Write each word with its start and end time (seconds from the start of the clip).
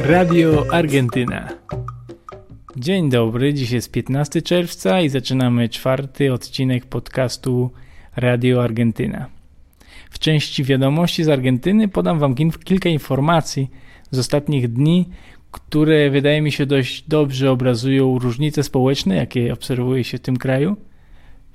Radio 0.00 0.64
Argentyna. 0.72 1.48
Dzień 2.76 3.10
dobry, 3.10 3.54
dziś 3.54 3.70
jest 3.70 3.92
15 3.92 4.42
czerwca 4.42 5.00
i 5.00 5.08
zaczynamy 5.08 5.68
czwarty 5.68 6.32
odcinek 6.32 6.86
podcastu 6.86 7.70
Radio 8.16 8.64
Argentyna. 8.64 9.26
W 10.10 10.18
części 10.18 10.64
wiadomości 10.64 11.24
z 11.24 11.28
Argentyny 11.28 11.88
podam 11.88 12.18
Wam 12.18 12.34
kilka 12.64 12.88
informacji 12.88 13.70
z 14.10 14.18
ostatnich 14.18 14.72
dni, 14.72 15.08
które 15.50 16.10
wydaje 16.10 16.42
mi 16.42 16.52
się 16.52 16.66
dość 16.66 17.04
dobrze 17.08 17.50
obrazują 17.50 18.18
różnice 18.18 18.62
społeczne, 18.62 19.16
jakie 19.16 19.52
obserwuje 19.52 20.04
się 20.04 20.18
w 20.18 20.20
tym 20.20 20.36
kraju. 20.36 20.76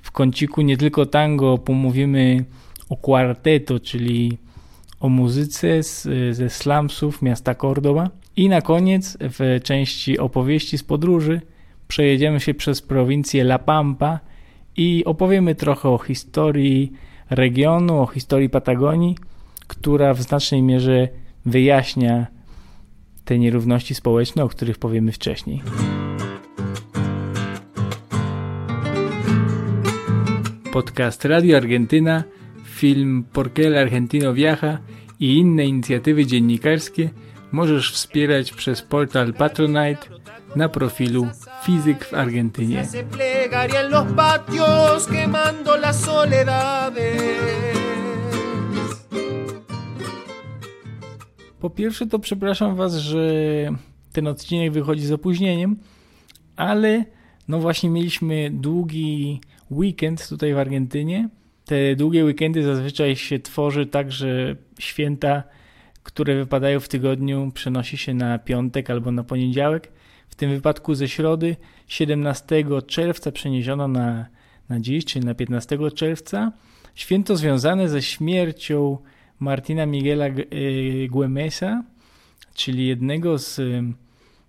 W 0.04 0.12
kąciku 0.12 0.60
nie 0.60 0.76
tylko 0.76 1.06
tango 1.06 1.58
pomówimy 1.58 2.44
o 2.88 2.96
quarteto, 2.96 3.80
czyli 3.80 4.38
o 5.00 5.08
muzyce 5.08 5.82
z, 5.82 6.08
ze 6.36 6.50
slumsów 6.50 7.22
miasta 7.22 7.54
Cordoba. 7.54 8.10
I 8.36 8.48
na 8.48 8.60
koniec 8.62 9.16
w 9.20 9.60
części 9.62 10.18
opowieści 10.18 10.78
z 10.78 10.82
podróży 10.82 11.40
przejedziemy 11.88 12.40
się 12.40 12.54
przez 12.54 12.82
prowincję 12.82 13.42
La 13.42 13.58
Pampa 13.58 14.20
i 14.76 15.04
opowiemy 15.04 15.54
trochę 15.54 15.88
o 15.88 15.98
historii 15.98 16.92
regionu, 17.30 18.00
o 18.00 18.06
historii 18.06 18.48
Patagonii, 18.48 19.16
która 19.66 20.14
w 20.14 20.22
znacznej 20.22 20.62
mierze 20.62 21.08
wyjaśnia 21.46 22.26
te 23.24 23.38
nierówności 23.38 23.94
społeczne, 23.94 24.44
o 24.44 24.48
których 24.48 24.78
powiemy 24.78 25.12
wcześniej. 25.12 25.62
Podcast 30.74 31.24
Radio 31.24 31.56
Argentyna, 31.56 32.24
film 32.64 33.24
Por 33.32 33.52
qué 33.52 33.66
el 33.66 33.78
Argentino 33.78 34.32
Viaja 34.32 34.80
i 35.20 35.38
inne 35.38 35.64
inicjatywy 35.64 36.26
dziennikarskie 36.26 37.10
możesz 37.52 37.92
wspierać 37.92 38.52
przez 38.52 38.82
portal 38.82 39.34
Patronite 39.34 40.08
na 40.56 40.68
profilu 40.68 41.28
Fizyk 41.64 42.04
w 42.04 42.14
Argentynie. 42.14 42.86
Po 51.60 51.70
pierwsze 51.70 52.06
to 52.06 52.18
przepraszam 52.18 52.76
Was, 52.76 52.94
że 52.94 53.20
ten 54.12 54.26
odcinek 54.26 54.72
wychodzi 54.72 55.06
z 55.06 55.12
opóźnieniem, 55.12 55.76
ale 56.56 57.04
no 57.48 57.58
właśnie 57.58 57.90
mieliśmy 57.90 58.50
długi 58.50 59.40
weekend 59.70 60.28
tutaj 60.28 60.54
w 60.54 60.58
Argentynie. 60.58 61.28
Te 61.64 61.96
długie 61.96 62.24
weekendy 62.24 62.62
zazwyczaj 62.62 63.16
się 63.16 63.38
tworzy 63.38 63.86
tak, 63.86 64.12
że 64.12 64.56
święta, 64.78 65.42
które 66.02 66.36
wypadają 66.36 66.80
w 66.80 66.88
tygodniu, 66.88 67.50
przenosi 67.54 67.96
się 67.96 68.14
na 68.14 68.38
piątek 68.38 68.90
albo 68.90 69.12
na 69.12 69.24
poniedziałek. 69.24 69.92
W 70.28 70.34
tym 70.34 70.50
wypadku 70.50 70.94
ze 70.94 71.08
środy 71.08 71.56
17 71.88 72.64
czerwca 72.86 73.32
przeniesiono 73.32 73.88
na, 73.88 74.26
na 74.68 74.80
dziś, 74.80 75.04
czyli 75.04 75.26
na 75.26 75.34
15 75.34 75.78
czerwca. 75.94 76.52
Święto 76.94 77.36
związane 77.36 77.88
ze 77.88 78.02
śmiercią 78.02 78.98
Martina 79.38 79.86
Miguela 79.86 80.24
Guemesa, 81.10 81.84
czyli 82.54 82.86
jednego 82.86 83.38
z 83.38 83.60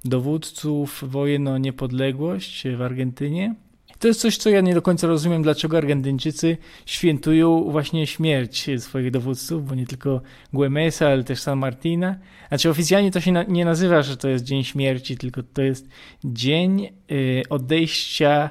dowódców 0.05 1.03
wojen 1.07 1.47
o 1.47 1.57
niepodległość 1.57 2.63
w 2.77 2.81
Argentynie. 2.81 3.55
To 3.99 4.07
jest 4.07 4.21
coś, 4.21 4.37
co 4.37 4.49
ja 4.49 4.61
nie 4.61 4.73
do 4.73 4.81
końca 4.81 5.07
rozumiem, 5.07 5.43
dlaczego 5.43 5.77
Argentyńczycy 5.77 6.57
świętują 6.85 7.63
właśnie 7.71 8.07
śmierć 8.07 8.69
swoich 8.77 9.11
dowódców, 9.11 9.67
bo 9.67 9.75
nie 9.75 9.85
tylko 9.85 10.21
Guemesa, 10.53 11.07
ale 11.07 11.23
też 11.23 11.39
San 11.39 11.59
Martina. 11.59 12.15
Znaczy 12.47 12.69
oficjalnie 12.69 13.11
to 13.11 13.21
się 13.21 13.31
na, 13.31 13.43
nie 13.43 13.65
nazywa, 13.65 14.01
że 14.01 14.17
to 14.17 14.29
jest 14.29 14.43
dzień 14.43 14.63
śmierci, 14.63 15.17
tylko 15.17 15.43
to 15.43 15.61
jest 15.61 15.89
dzień 16.23 16.89
y, 17.11 17.43
odejścia 17.49 18.49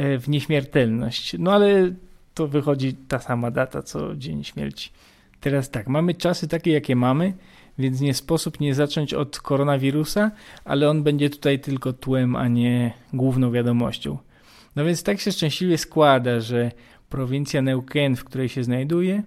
y, 0.00 0.18
w 0.18 0.28
nieśmiertelność. 0.28 1.36
No 1.38 1.52
ale 1.52 1.94
to 2.34 2.48
wychodzi 2.48 2.94
ta 2.94 3.18
sama 3.18 3.50
data, 3.50 3.82
co 3.82 4.16
dzień 4.16 4.44
śmierci. 4.44 4.90
Teraz 5.40 5.70
tak, 5.70 5.88
mamy 5.88 6.14
czasy 6.14 6.48
takie, 6.48 6.70
jakie 6.72 6.96
mamy, 6.96 7.32
więc 7.80 8.00
nie 8.00 8.14
sposób 8.14 8.60
nie 8.60 8.74
zacząć 8.74 9.14
od 9.14 9.40
koronawirusa, 9.40 10.30
ale 10.64 10.90
on 10.90 11.02
będzie 11.02 11.30
tutaj 11.30 11.60
tylko 11.60 11.92
tłem, 11.92 12.36
a 12.36 12.48
nie 12.48 12.92
główną 13.12 13.52
wiadomością. 13.52 14.18
No 14.76 14.84
więc 14.84 15.02
tak 15.02 15.20
się 15.20 15.32
szczęśliwie 15.32 15.78
składa, 15.78 16.40
że 16.40 16.70
prowincja 17.08 17.62
Neuquén, 17.62 18.16
w 18.16 18.24
której 18.24 18.48
się 18.48 18.64
znajduje, 18.64 19.22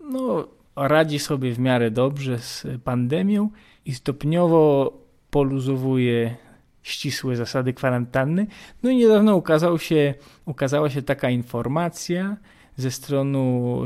no, 0.00 0.48
radzi 0.76 1.18
sobie 1.18 1.52
w 1.52 1.58
miarę 1.58 1.90
dobrze 1.90 2.38
z 2.38 2.66
pandemią 2.84 3.50
i 3.84 3.94
stopniowo 3.94 4.92
poluzowuje 5.30 6.36
ścisłe 6.82 7.36
zasady 7.36 7.72
kwarantanny. 7.72 8.46
No 8.82 8.90
i 8.90 8.96
niedawno 8.96 9.36
ukazał 9.36 9.78
się, 9.78 10.14
ukazała 10.44 10.90
się 10.90 11.02
taka 11.02 11.30
informacja 11.30 12.36
ze 12.76 12.90
strony 12.90 13.38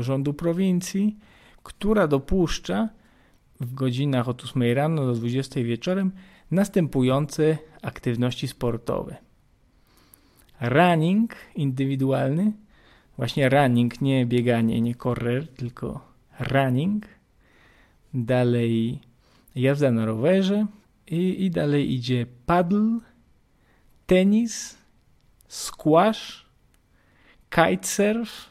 rządu 0.03 0.33
prowincji, 0.33 1.17
która 1.63 2.07
dopuszcza 2.07 2.89
w 3.59 3.73
godzinach 3.73 4.29
od 4.29 4.43
8 4.43 4.73
rano 4.73 5.05
do 5.05 5.13
20 5.13 5.63
wieczorem 5.63 6.11
następujące 6.51 7.57
aktywności 7.81 8.47
sportowe. 8.47 9.17
Running 10.61 11.35
indywidualny, 11.55 12.51
właśnie 13.17 13.49
running, 13.49 14.01
nie 14.01 14.25
bieganie, 14.25 14.81
nie 14.81 14.95
correr, 14.95 15.47
tylko 15.47 16.01
running. 16.39 17.05
Dalej 18.13 18.99
jazda 19.55 19.91
na 19.91 20.05
rowerze 20.05 20.65
i, 21.07 21.45
i 21.45 21.51
dalej 21.51 21.93
idzie 21.93 22.25
paddle, 22.45 22.99
tenis, 24.05 24.77
squash, 25.47 26.45
kitesurf, 27.49 28.49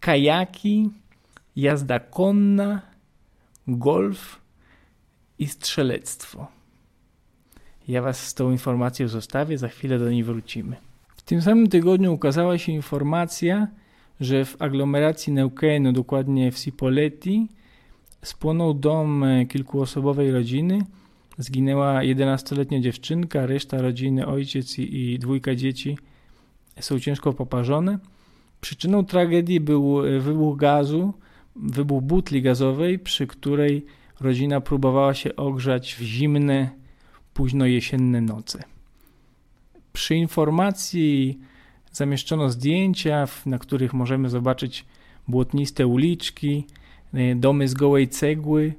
kajaki, 0.00 0.90
jazda 1.56 1.98
konna, 2.00 2.93
golf 3.68 4.40
i 5.38 5.46
strzelectwo. 5.48 6.46
Ja 7.88 8.02
Was 8.02 8.26
z 8.26 8.34
tą 8.34 8.50
informacją 8.50 9.08
zostawię, 9.08 9.58
za 9.58 9.68
chwilę 9.68 9.98
do 9.98 10.10
niej 10.10 10.24
wrócimy. 10.24 10.76
W 11.16 11.22
tym 11.22 11.42
samym 11.42 11.68
tygodniu 11.68 12.12
ukazała 12.12 12.58
się 12.58 12.72
informacja, 12.72 13.68
że 14.20 14.44
w 14.44 14.62
aglomeracji 14.62 15.32
Neuquenu, 15.32 15.92
dokładnie 15.92 16.52
w 16.52 16.58
Cipolletti, 16.58 17.48
spłonął 18.22 18.74
dom 18.74 19.24
kilkuosobowej 19.48 20.30
rodziny. 20.30 20.78
Zginęła 21.38 22.00
11-letnia 22.00 22.80
dziewczynka, 22.80 23.46
reszta 23.46 23.82
rodziny, 23.82 24.26
ojciec 24.26 24.78
i 24.78 25.18
dwójka 25.18 25.54
dzieci 25.54 25.98
są 26.80 27.00
ciężko 27.00 27.32
poparzone. 27.32 27.98
Przyczyną 28.60 29.04
tragedii 29.04 29.60
był 29.60 30.02
wybuch 30.20 30.58
gazu, 30.58 31.12
wybuch 31.56 32.02
butli 32.02 32.42
gazowej, 32.42 32.98
przy 32.98 33.26
której 33.26 33.86
rodzina 34.20 34.60
próbowała 34.60 35.14
się 35.14 35.36
ogrzać 35.36 35.94
w 35.94 36.02
zimne, 36.02 36.70
późno 37.34 37.66
jesienne 37.66 38.20
noce. 38.20 38.64
Przy 39.92 40.16
informacji 40.16 41.38
zamieszczono 41.92 42.50
zdjęcia, 42.50 43.26
na 43.46 43.58
których 43.58 43.94
możemy 43.94 44.30
zobaczyć 44.30 44.84
błotniste 45.28 45.86
uliczki, 45.86 46.66
e, 47.14 47.34
domy 47.34 47.68
z 47.68 47.74
gołej 47.74 48.08
cegły, 48.08 48.74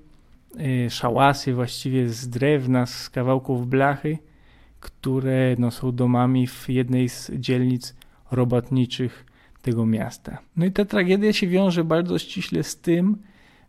e, 0.60 0.90
szałasy 0.90 1.54
właściwie 1.54 2.10
z 2.10 2.30
drewna, 2.30 2.86
z 2.86 3.10
kawałków 3.10 3.68
blachy, 3.68 4.18
które 4.80 5.56
no, 5.60 5.72
są 5.72 5.92
domami 5.92 6.48
w 6.48 6.70
jednej 6.70 7.10
z 7.10 7.32
dzielnic 7.32 7.96
robotniczych 8.32 9.26
tego 9.66 9.86
miasta. 9.86 10.38
No 10.58 10.66
i 10.66 10.72
ta 10.72 10.86
tragedia 10.86 11.34
się 11.34 11.48
wiąże 11.48 11.84
bardzo 11.84 12.20
ściśle 12.20 12.64
z 12.64 12.78
tym, 12.78 13.18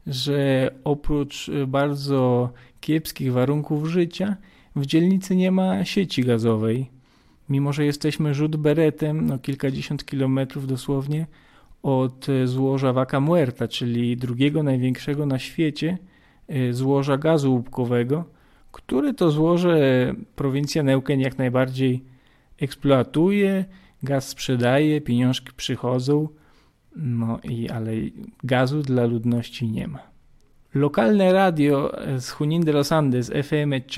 że 0.07 0.71
oprócz 0.85 1.49
e, 1.49 1.67
bardzo 1.67 2.51
kiepskich 2.81 3.33
warunków 3.33 3.87
życia, 3.87 4.37
w 4.77 4.87
dzielnicy 4.87 5.37
nie 5.37 5.51
ma 5.51 5.85
sieci 5.85 6.25
gazowej. 6.25 6.91
Mimo, 7.49 7.73
że 7.73 7.85
jesteśmy 7.85 8.35
rzut 8.35 8.57
beretem, 8.57 9.27
no 9.27 9.39
kilkadziesiąt 9.39 10.05
kilometrów 10.05 10.67
dosłownie 10.67 11.27
od 11.83 12.29
e, 12.29 12.47
złoża 12.47 12.93
Vaca 12.93 13.21
Muerta, 13.21 13.69
czyli 13.69 14.17
drugiego 14.17 14.63
największego 14.63 15.27
na 15.27 15.39
świecie 15.39 15.99
e, 16.49 16.73
złoża 16.73 17.17
gazu 17.17 17.53
łupkowego, 17.53 18.25
które 18.73 19.15
to 19.15 19.31
złoże 19.31 19.79
prowincja 20.37 20.83
Neuquén 20.83 21.19
jak 21.19 21.39
najbardziej 21.39 22.05
eksploatuje, 22.61 23.65
gaz 24.03 24.29
sprzedaje, 24.29 25.01
pieniążki 25.01 25.53
przychodzą, 25.57 26.29
no 26.97 27.41
i 27.45 27.69
ale 27.69 27.93
gazu 28.45 28.83
dla 28.83 29.05
ludności 29.05 29.71
nie 29.71 29.89
ma. 29.89 30.17
Lokalne 30.75 31.33
radio 31.33 31.93
z 32.19 32.41
Junín 32.41 32.65
de 32.65 32.73
los 32.73 32.93
Andes, 32.93 33.31
FMC, 33.31 33.97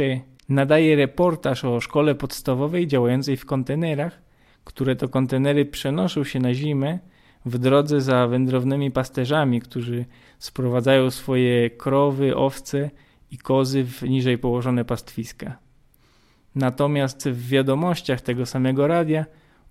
nadaje 0.48 0.96
reportaż 0.96 1.64
o 1.64 1.80
szkole 1.80 2.14
podstawowej 2.14 2.86
działającej 2.86 3.36
w 3.36 3.46
kontenerach, 3.46 4.22
które 4.64 4.96
to 4.96 5.08
kontenery 5.08 5.64
przenoszą 5.66 6.24
się 6.24 6.40
na 6.40 6.54
zimę 6.54 6.98
w 7.46 7.58
drodze 7.58 8.00
za 8.00 8.26
wędrownymi 8.26 8.90
pasterzami, 8.90 9.60
którzy 9.60 10.04
sprowadzają 10.38 11.10
swoje 11.10 11.70
krowy, 11.70 12.36
owce 12.36 12.90
i 13.30 13.38
kozy 13.38 13.84
w 13.84 14.02
niżej 14.02 14.38
położone 14.38 14.84
pastwiska. 14.84 15.58
Natomiast 16.54 17.28
w 17.28 17.48
wiadomościach 17.48 18.20
tego 18.20 18.46
samego 18.46 18.86
radia 18.86 19.26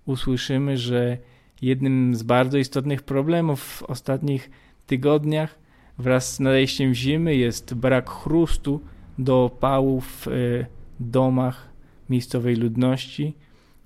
usłyszymy, 0.08 0.78
że 0.78 1.18
jednym 1.62 2.14
z 2.14 2.22
bardzo 2.22 2.58
istotnych 2.58 3.02
problemów 3.02 3.62
w 3.62 3.82
ostatnich 3.82 4.50
tygodniach 4.86 5.58
wraz 5.98 6.34
z 6.34 6.40
nadejściem 6.40 6.94
zimy 6.94 7.36
jest 7.36 7.74
brak 7.74 8.10
chrustu 8.10 8.80
do 9.18 9.44
opału 9.44 10.00
w 10.00 10.28
e, 10.28 10.30
domach 11.00 11.68
miejscowej 12.10 12.56
ludności, 12.56 13.34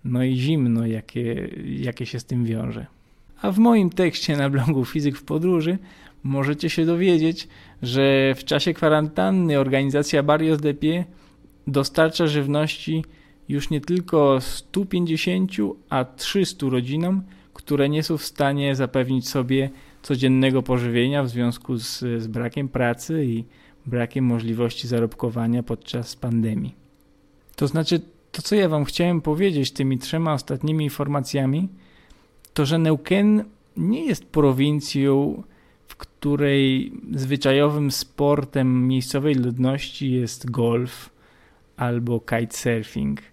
no 0.04 0.24
i 0.24 0.36
zimno, 0.36 0.86
jakie, 0.86 1.48
jakie 1.64 2.06
się 2.06 2.20
z 2.20 2.24
tym 2.24 2.44
wiąże. 2.44 2.86
A 3.42 3.52
w 3.52 3.58
moim 3.58 3.90
tekście 3.90 4.36
na 4.36 4.50
blogu 4.50 4.84
Fizyk 4.84 5.16
w 5.16 5.24
Podróży 5.24 5.78
możecie 6.22 6.70
się 6.70 6.86
dowiedzieć, 6.86 7.48
że 7.82 8.34
w 8.34 8.44
czasie 8.44 8.74
kwarantanny 8.74 9.58
organizacja 9.58 10.22
Barrios 10.22 10.60
de 10.60 10.74
Pie 10.74 11.04
dostarcza 11.66 12.26
żywności 12.26 13.04
już 13.52 13.70
nie 13.70 13.80
tylko 13.80 14.40
150, 14.40 15.52
a 15.88 16.04
300 16.04 16.66
rodzinom, 16.68 17.22
które 17.54 17.88
nie 17.88 18.02
są 18.02 18.18
w 18.18 18.24
stanie 18.24 18.76
zapewnić 18.76 19.28
sobie 19.28 19.70
codziennego 20.02 20.62
pożywienia 20.62 21.22
w 21.22 21.28
związku 21.28 21.78
z, 21.78 21.98
z 21.98 22.26
brakiem 22.26 22.68
pracy 22.68 23.24
i 23.24 23.44
brakiem 23.86 24.24
możliwości 24.24 24.88
zarobkowania 24.88 25.62
podczas 25.62 26.16
pandemii. 26.16 26.74
To 27.56 27.66
znaczy, 27.66 28.00
to 28.32 28.42
co 28.42 28.54
ja 28.54 28.68
Wam 28.68 28.84
chciałem 28.84 29.20
powiedzieć 29.20 29.72
tymi 29.72 29.98
trzema 29.98 30.32
ostatnimi 30.32 30.84
informacjami, 30.84 31.68
to 32.54 32.66
że 32.66 32.78
Neuquén 32.78 33.44
nie 33.76 34.06
jest 34.06 34.24
prowincją, 34.24 35.42
w 35.88 35.96
której 35.96 36.92
zwyczajowym 37.14 37.90
sportem 37.90 38.88
miejscowej 38.88 39.34
ludności 39.34 40.12
jest 40.12 40.50
golf 40.50 41.10
albo 41.76 42.20
kitesurfing. 42.20 43.31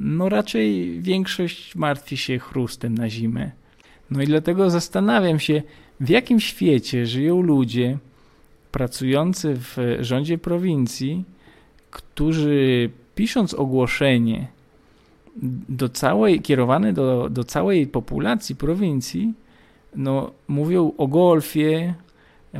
No 0.00 0.28
raczej 0.28 1.00
większość 1.00 1.76
martwi 1.76 2.16
się 2.16 2.38
chrustem 2.38 2.98
na 2.98 3.10
zimę. 3.10 3.50
No 4.10 4.22
i 4.22 4.26
dlatego 4.26 4.70
zastanawiam 4.70 5.38
się, 5.38 5.62
w 6.00 6.08
jakim 6.08 6.40
świecie 6.40 7.06
żyją 7.06 7.42
ludzie 7.42 7.98
pracujący 8.72 9.54
w 9.56 9.98
rządzie 10.00 10.38
prowincji, 10.38 11.24
którzy 11.90 12.90
pisząc 13.14 13.54
ogłoszenie 13.54 14.46
do 15.68 15.88
całej, 15.88 16.40
kierowane 16.40 16.92
do, 16.92 17.28
do 17.30 17.44
całej 17.44 17.86
populacji 17.86 18.56
prowincji, 18.56 19.34
no, 19.96 20.30
mówią 20.48 20.92
o 20.98 21.06
golfie, 21.06 21.94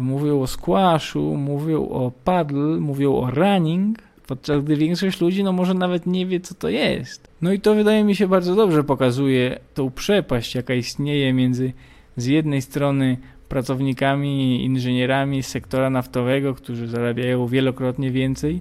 mówią 0.01 0.41
o 0.41 0.47
squashu, 0.47 1.37
mówią 1.37 1.89
o 1.89 2.13
paddle, 2.25 2.81
mówią 2.81 3.15
o 3.15 3.31
running, 3.31 3.99
podczas 4.27 4.65
gdy 4.65 4.77
większość 4.77 5.21
ludzi 5.21 5.45
no 5.45 5.53
może 5.53 5.75
nawet 5.75 6.07
nie 6.07 6.27
wie, 6.27 6.41
co 6.41 6.55
to 6.55 6.69
jest. 6.69 7.30
No 7.43 7.53
i 7.53 7.61
to 7.61 7.75
wydaje 7.75 8.05
mi 8.05 8.17
się 8.17 8.29
bardzo 8.29 8.55
dobrze 8.55 8.85
pokazuje 8.85 9.59
tą 9.75 9.91
przepaść, 9.91 10.55
jaka 10.55 10.75
istnieje 10.75 11.33
między 11.33 11.73
z 12.17 12.27
jednej 12.27 12.63
strony 12.63 13.17
pracownikami, 13.49 14.65
inżynierami 14.65 15.43
z 15.43 15.47
sektora 15.47 15.91
naftowego, 15.91 16.55
którzy 16.55 16.89
zarabiają 16.89 17.47
wielokrotnie 17.47 18.11
więcej 18.11 18.61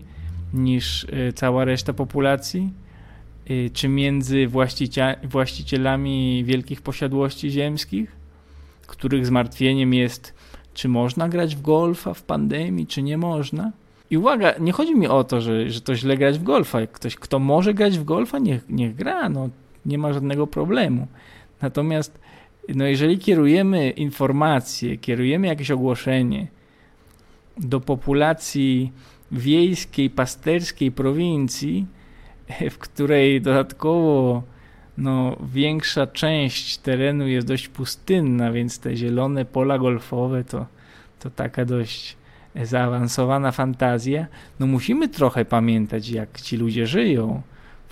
niż 0.54 1.08
e, 1.12 1.34
cała 1.34 1.66
reszta 1.66 1.94
populacji, 1.94 2.74
e, 3.50 3.70
czy 3.70 3.88
między 3.88 4.48
właścicielami 5.24 6.44
wielkich 6.46 6.82
posiadłości 6.82 7.50
ziemskich, 7.50 8.12
których 8.88 9.26
zmartwieniem 9.26 9.94
jest, 9.94 10.34
czy 10.74 10.90
można 10.90 11.30
grać 11.30 11.56
w 11.56 11.62
golfa 11.62 12.14
w 12.14 12.24
pandemii, 12.24 12.88
czy 12.88 13.02
nie 13.02 13.18
można. 13.18 13.72
I 14.10 14.18
uwaga, 14.18 14.54
nie 14.60 14.72
chodzi 14.72 14.96
mi 14.96 15.08
o 15.08 15.24
to, 15.24 15.42
że, 15.42 15.70
że 15.70 15.82
to 15.82 15.96
źle 15.96 16.18
grać 16.18 16.40
w 16.40 16.44
golfa. 16.44 16.88
Ktoś, 16.88 17.16
kto 17.16 17.40
może 17.40 17.74
grać 17.74 18.00
w 18.00 18.04
golfa, 18.04 18.40
niech, 18.40 18.70
niech 18.70 18.96
gra, 18.96 19.30
no, 19.30 19.50
nie 19.86 19.98
ma 19.98 20.14
żadnego 20.14 20.48
problemu. 20.48 21.08
Natomiast 21.62 22.20
no 22.76 22.86
jeżeli 22.86 23.18
kierujemy 23.18 23.90
informacje, 23.90 24.98
kierujemy 24.98 25.48
jakieś 25.48 25.72
ogłoszenie 25.72 26.48
do 27.58 27.80
populacji 27.80 28.92
wiejskiej, 29.32 30.10
pasterskiej 30.10 30.92
prowincji, 30.92 31.86
w 32.72 32.78
której 32.78 33.42
dodatkowo 33.42 34.44
no, 34.98 35.38
większa 35.54 36.08
część 36.08 36.78
terenu 36.78 37.28
jest 37.28 37.48
dość 37.48 37.68
pustynna, 37.68 38.52
więc 38.52 38.80
te 38.80 38.96
zielone 38.96 39.46
pola 39.46 39.78
golfowe 39.80 40.44
to, 40.44 40.66
to 41.20 41.30
taka 41.30 41.66
dość 41.66 42.18
zaawansowana 42.56 43.52
fantazja. 43.52 44.26
No 44.60 44.68
musimy 44.68 45.08
trochę 45.08 45.46
pamiętać, 45.46 46.10
jak 46.10 46.42
ci 46.42 46.58
ludzie 46.58 46.88
żyją, 46.88 47.42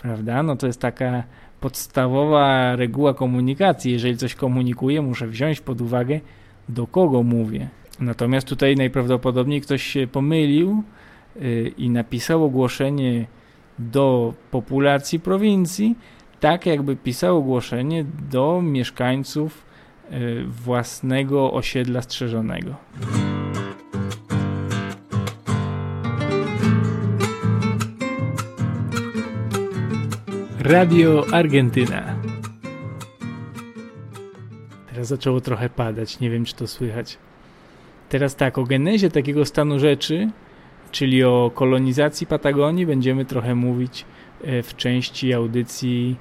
prawda? 0.01 0.43
No 0.43 0.55
to 0.55 0.67
jest 0.67 0.81
taka 0.81 1.23
podstawowa 1.61 2.75
reguła 2.75 3.13
komunikacji. 3.13 3.91
Jeżeli 3.91 4.17
coś 4.17 4.35
komunikuję, 4.35 5.01
muszę 5.01 5.27
wziąć 5.27 5.61
pod 5.61 5.81
uwagę, 5.81 6.19
do 6.69 6.87
kogo 6.87 7.23
mówię. 7.23 7.67
Natomiast 7.99 8.47
tutaj 8.47 8.75
najprawdopodobniej 8.75 9.61
ktoś 9.61 9.83
się 9.83 10.07
pomylił 10.07 10.83
yy, 11.35 11.73
i 11.77 11.89
napisał 11.89 12.43
ogłoszenie 12.43 13.25
do 13.79 14.33
populacji 14.51 15.19
prowincji, 15.19 15.95
tak 16.39 16.65
jakby 16.65 16.95
pisał 16.95 17.37
ogłoszenie 17.37 18.05
do 18.31 18.61
mieszkańców 18.61 19.65
yy, 20.11 20.45
własnego 20.45 21.53
osiedla 21.53 22.01
strzeżonego. 22.01 22.75
Radio 30.69 31.25
Argentyna. 31.31 32.15
Teraz 34.89 35.07
zaczęło 35.07 35.41
trochę 35.41 35.69
padać, 35.69 36.19
nie 36.19 36.29
wiem 36.29 36.45
czy 36.45 36.55
to 36.55 36.67
słychać. 36.67 37.17
Teraz 38.09 38.35
tak, 38.35 38.57
o 38.57 38.63
genezie 38.63 39.09
takiego 39.09 39.45
stanu 39.45 39.79
rzeczy, 39.79 40.29
czyli 40.91 41.23
o 41.23 41.51
kolonizacji 41.55 42.27
Patagonii, 42.27 42.85
będziemy 42.85 43.25
trochę 43.25 43.55
mówić 43.55 44.05
e, 44.43 44.63
w 44.63 44.75
części 44.75 45.33
audycji 45.33 46.15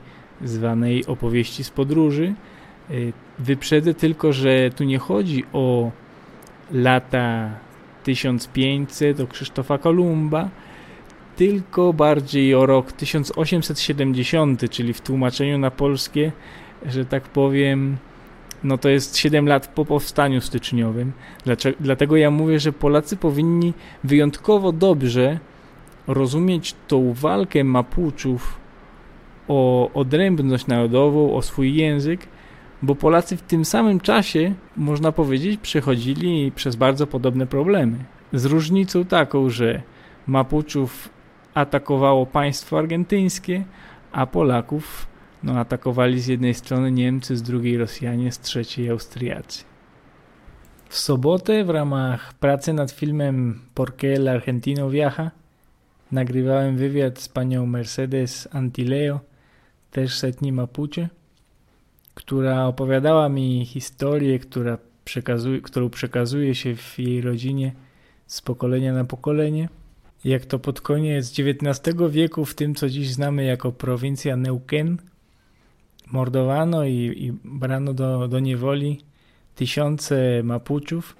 zwanej 0.44 1.06
opowieści 1.06 1.64
z 1.64 1.70
podróży. 1.70 2.34
E, 2.90 2.94
wyprzedzę 3.38 3.94
tylko, 3.94 4.32
że 4.32 4.70
tu 4.76 4.84
nie 4.84 4.98
chodzi 4.98 5.44
o 5.52 5.90
lata 6.72 7.50
1500 8.04 9.16
do 9.16 9.26
Krzysztofa 9.26 9.78
Kolumba, 9.78 10.48
tylko 11.36 11.92
bardziej 11.92 12.54
o 12.54 12.66
rok 12.66 12.92
1870, 12.92 14.70
czyli 14.70 14.92
w 14.92 15.00
tłumaczeniu 15.00 15.58
na 15.58 15.70
polskie, 15.70 16.32
że 16.86 17.04
tak 17.04 17.22
powiem, 17.22 17.96
no 18.64 18.78
to 18.78 18.88
jest 18.88 19.16
7 19.16 19.48
lat 19.48 19.68
po 19.68 19.84
powstaniu 19.84 20.40
styczniowym. 20.40 21.12
Dlaczego, 21.44 21.76
dlatego 21.80 22.16
ja 22.16 22.30
mówię, 22.30 22.60
że 22.60 22.72
Polacy 22.72 23.16
powinni 23.16 23.72
wyjątkowo 24.04 24.72
dobrze 24.72 25.38
rozumieć 26.06 26.74
tą 26.88 27.12
walkę 27.12 27.64
Mapuczów 27.64 28.58
o 29.48 29.90
odrębność 29.94 30.66
narodową, 30.66 31.34
o 31.34 31.42
swój 31.42 31.74
język, 31.74 32.20
bo 32.82 32.94
Polacy 32.94 33.36
w 33.36 33.42
tym 33.42 33.64
samym 33.64 34.00
czasie, 34.00 34.54
można 34.76 35.12
powiedzieć, 35.12 35.60
przechodzili 35.60 36.52
przez 36.52 36.76
bardzo 36.76 37.06
podobne 37.06 37.46
problemy. 37.46 37.96
Z 38.32 38.44
różnicą 38.44 39.04
taką, 39.04 39.50
że 39.50 39.82
Mapuczów 40.26 41.15
atakowało 41.56 42.26
państwo 42.26 42.78
argentyńskie, 42.78 43.64
a 44.12 44.26
Polaków 44.26 45.06
no, 45.42 45.58
atakowali 45.58 46.20
z 46.20 46.26
jednej 46.26 46.54
strony 46.54 46.92
Niemcy, 46.92 47.36
z 47.36 47.42
drugiej 47.42 47.78
Rosjanie, 47.78 48.32
z 48.32 48.40
trzeciej 48.40 48.90
Austriacy. 48.90 49.64
W 50.88 50.98
sobotę 50.98 51.64
w 51.64 51.70
ramach 51.70 52.34
pracy 52.34 52.72
nad 52.72 52.90
filmem 52.90 53.60
Porque 53.74 54.14
el 54.14 54.28
Argentino 54.28 54.90
Viaja 54.90 55.30
nagrywałem 56.12 56.76
wywiad 56.76 57.18
z 57.18 57.28
panią 57.28 57.66
Mercedes 57.66 58.48
Antileo, 58.52 59.20
też 59.90 60.18
setni 60.18 60.52
Mapuche, 60.52 61.08
która 62.14 62.66
opowiadała 62.66 63.28
mi 63.28 63.66
historię, 63.66 64.38
która 64.38 64.78
przekazuje, 65.04 65.60
którą 65.60 65.90
przekazuje 65.90 66.54
się 66.54 66.76
w 66.76 66.98
jej 66.98 67.20
rodzinie 67.20 67.72
z 68.26 68.40
pokolenia 68.42 68.92
na 68.92 69.04
pokolenie– 69.04 69.68
jak 70.26 70.46
to 70.46 70.58
pod 70.58 70.80
koniec 70.80 71.32
XIX 71.38 71.96
wieku 72.10 72.44
w 72.44 72.54
tym, 72.54 72.74
co 72.74 72.88
dziś 72.88 73.12
znamy 73.12 73.44
jako 73.44 73.72
prowincja 73.72 74.36
Neuquén, 74.36 74.96
mordowano 76.12 76.84
i, 76.84 76.92
i 76.94 77.32
brano 77.44 77.94
do, 77.94 78.28
do 78.28 78.40
niewoli 78.40 79.00
tysiące 79.54 80.42
Mapuczów. 80.42 81.16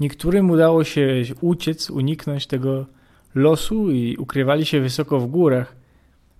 Niektórym 0.00 0.50
udało 0.50 0.84
się 0.84 1.22
uciec, 1.40 1.90
uniknąć 1.90 2.46
tego 2.46 2.86
losu 3.34 3.90
i 3.90 4.16
ukrywali 4.16 4.66
się 4.66 4.80
wysoko 4.80 5.20
w 5.20 5.26
górach. 5.26 5.76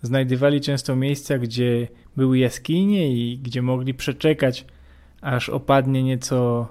Znajdywali 0.02 0.60
często 0.60 0.96
miejsca, 0.96 1.38
gdzie 1.38 1.88
były 2.16 2.38
jaskinie 2.38 3.14
i 3.14 3.38
gdzie 3.38 3.62
mogli 3.62 3.94
przeczekać, 3.94 4.64
aż 5.20 5.48
opadnie 5.48 6.02
nieco 6.02 6.68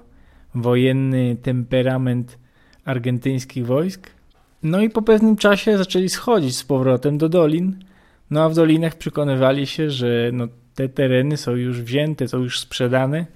wojenny 0.54 1.36
temperament 1.42 2.38
argentyńskich 2.84 3.66
wojsk. 3.66 4.19
No 4.62 4.80
i 4.80 4.90
po 4.90 5.02
pewnym 5.02 5.36
czasie 5.36 5.78
zaczęli 5.78 6.08
schodzić 6.08 6.56
z 6.56 6.64
powrotem 6.64 7.18
do 7.18 7.28
dolin, 7.28 7.84
no 8.30 8.42
a 8.42 8.48
w 8.48 8.54
dolinach 8.54 8.94
przekonywali 8.94 9.66
się, 9.66 9.90
że 9.90 10.30
no, 10.32 10.48
te 10.74 10.88
tereny 10.88 11.36
są 11.36 11.52
już 11.52 11.82
wzięte, 11.82 12.28
są 12.28 12.38
już 12.38 12.60
sprzedane 12.60 13.26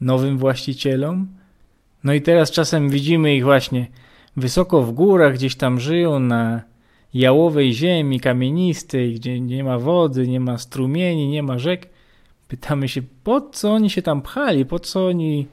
nowym 0.00 0.38
właścicielom. 0.38 1.28
No 2.04 2.12
i 2.12 2.22
teraz 2.22 2.50
czasem 2.50 2.88
widzimy 2.88 3.36
ich 3.36 3.44
właśnie 3.44 3.86
wysoko 4.36 4.82
w 4.82 4.92
górach, 4.92 5.34
gdzieś 5.34 5.56
tam 5.56 5.80
żyją 5.80 6.20
na 6.20 6.62
jałowej 7.14 7.72
ziemi 7.72 8.20
kamienistej, 8.20 9.14
gdzie 9.14 9.40
nie 9.40 9.64
ma 9.64 9.78
wody, 9.78 10.28
nie 10.28 10.40
ma 10.40 10.58
strumieni, 10.58 11.28
nie 11.28 11.42
ma 11.42 11.58
rzek. 11.58 11.88
Pytamy 12.48 12.88
się, 12.88 13.02
po 13.24 13.40
co 13.40 13.72
oni 13.72 13.90
się 13.90 14.02
tam 14.02 14.22
pchali, 14.22 14.66
po 14.66 14.78
co 14.78 15.06
oni 15.06 15.46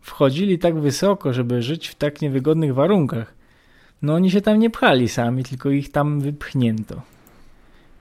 wchodzili 0.00 0.58
tak 0.58 0.78
wysoko, 0.78 1.32
żeby 1.32 1.62
żyć 1.62 1.88
w 1.88 1.94
tak 1.94 2.22
niewygodnych 2.22 2.74
warunkach. 2.74 3.39
No 4.02 4.14
oni 4.14 4.30
się 4.30 4.40
tam 4.40 4.58
nie 4.58 4.70
pchali 4.70 5.08
sami, 5.08 5.44
tylko 5.44 5.70
ich 5.70 5.92
tam 5.92 6.20
wypchnięto. 6.20 7.02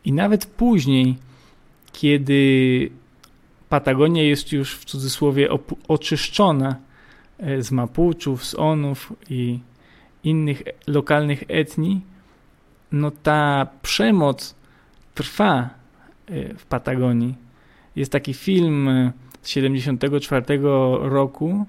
I 0.06 0.14
nawet 0.14 0.46
później, 0.46 1.18
kiedy 1.92 2.90
Patagonia 3.70 4.24
jest 4.24 4.52
już 4.52 4.76
w 4.76 4.86
cudzysłowie 4.86 5.50
oczyszczona 5.88 6.76
e, 7.38 7.62
z 7.62 7.72
Mapuczów, 7.72 8.46
z 8.46 8.56
Onów 8.56 9.14
i 9.30 9.60
innych 10.24 10.64
lokalnych 10.88 11.44
etnii, 11.48 12.02
no 12.92 13.12
ta 13.12 13.68
przemoc 13.82 14.56
trwa 15.16 15.70
e, 16.28 16.54
w 16.54 16.66
Patagonii. 16.66 17.36
Jest 17.96 18.12
taki 18.12 18.34
film 18.34 18.90
e, 18.90 19.12
z 19.42 19.50
74 19.50 20.60
roku 21.02 21.66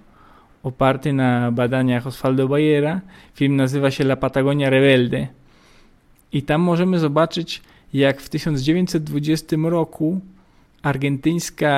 oparty 0.63 1.13
na 1.13 1.53
badaniach 1.53 2.07
Osvaldo 2.07 2.49
Bayera. 2.49 3.01
Film 3.35 3.57
nazywa 3.57 3.91
się 3.91 4.05
La 4.05 4.17
Patagonia 4.17 4.71
Rebelde. 4.71 5.29
I 6.33 6.43
tam 6.43 6.61
możemy 6.61 6.99
zobaczyć, 6.99 7.63
jak 7.93 8.21
w 8.21 8.29
1920 8.29 9.57
roku 9.63 10.21
argentyńska, 10.83 11.71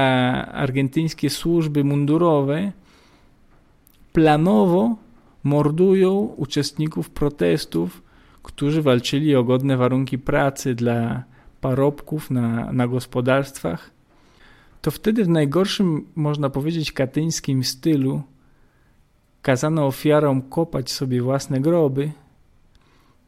argentyńskie 0.52 1.30
służby 1.30 1.84
mundurowe 1.84 2.72
planowo 4.12 4.96
mordują 5.44 6.12
uczestników 6.36 7.10
protestów, 7.10 8.02
którzy 8.42 8.82
walczyli 8.82 9.36
o 9.36 9.44
godne 9.44 9.76
warunki 9.76 10.18
pracy 10.18 10.74
dla 10.74 11.24
parobków 11.60 12.30
na, 12.30 12.72
na 12.72 12.88
gospodarstwach. 12.88 13.90
To 14.82 14.90
wtedy 14.90 15.24
w 15.24 15.28
najgorszym, 15.28 16.06
można 16.16 16.50
powiedzieć, 16.50 16.92
katyńskim 16.92 17.64
stylu 17.64 18.22
kazano 19.42 19.86
ofiarom 19.86 20.42
kopać 20.42 20.90
sobie 20.90 21.22
własne 21.22 21.60
groby. 21.60 22.12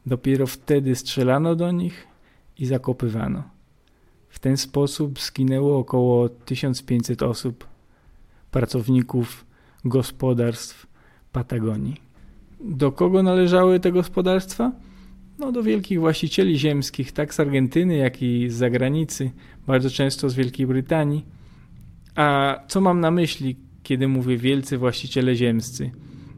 Dopiero 0.05 0.47
wtedy 0.47 0.95
strzelano 0.95 1.55
do 1.55 1.71
nich 1.71 2.07
i 2.59 2.65
zakopywano. 2.65 3.43
W 4.29 4.39
ten 4.39 4.57
sposób 4.57 5.19
zginęło 5.19 5.77
około 5.77 6.29
1500 6.29 7.23
osób, 7.23 7.67
pracowników 8.51 9.45
gospodarstw 9.85 10.87
Patagonii. 11.31 12.01
Do 12.59 12.91
kogo 12.91 13.23
należały 13.23 13.79
te 13.79 13.91
gospodarstwa? 13.91 14.71
No, 15.39 15.51
do 15.51 15.63
wielkich 15.63 15.99
właścicieli 15.99 16.59
ziemskich, 16.59 17.11
tak 17.11 17.33
z 17.33 17.39
Argentyny, 17.39 17.95
jak 17.95 18.21
i 18.21 18.49
z 18.49 18.53
zagranicy, 18.53 19.31
bardzo 19.67 19.89
często 19.89 20.29
z 20.29 20.35
Wielkiej 20.35 20.67
Brytanii. 20.67 21.25
A 22.15 22.55
co 22.67 22.81
mam 22.81 22.99
na 22.99 23.11
myśli, 23.11 23.55
kiedy 23.83 24.07
mówię 24.07 24.37
wielcy 24.37 24.77
właściciele 24.77 25.35
ziemscy? 25.35 25.91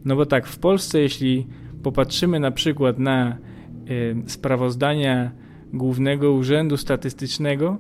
No 0.07 0.15
bo 0.15 0.25
tak, 0.25 0.47
w 0.47 0.59
Polsce, 0.59 0.99
jeśli 0.99 1.47
popatrzymy 1.83 2.39
na 2.39 2.51
przykład 2.51 2.99
na 2.99 3.37
y, 3.89 4.15
sprawozdania 4.27 5.31
Głównego 5.73 6.31
Urzędu 6.31 6.77
Statystycznego, 6.77 7.77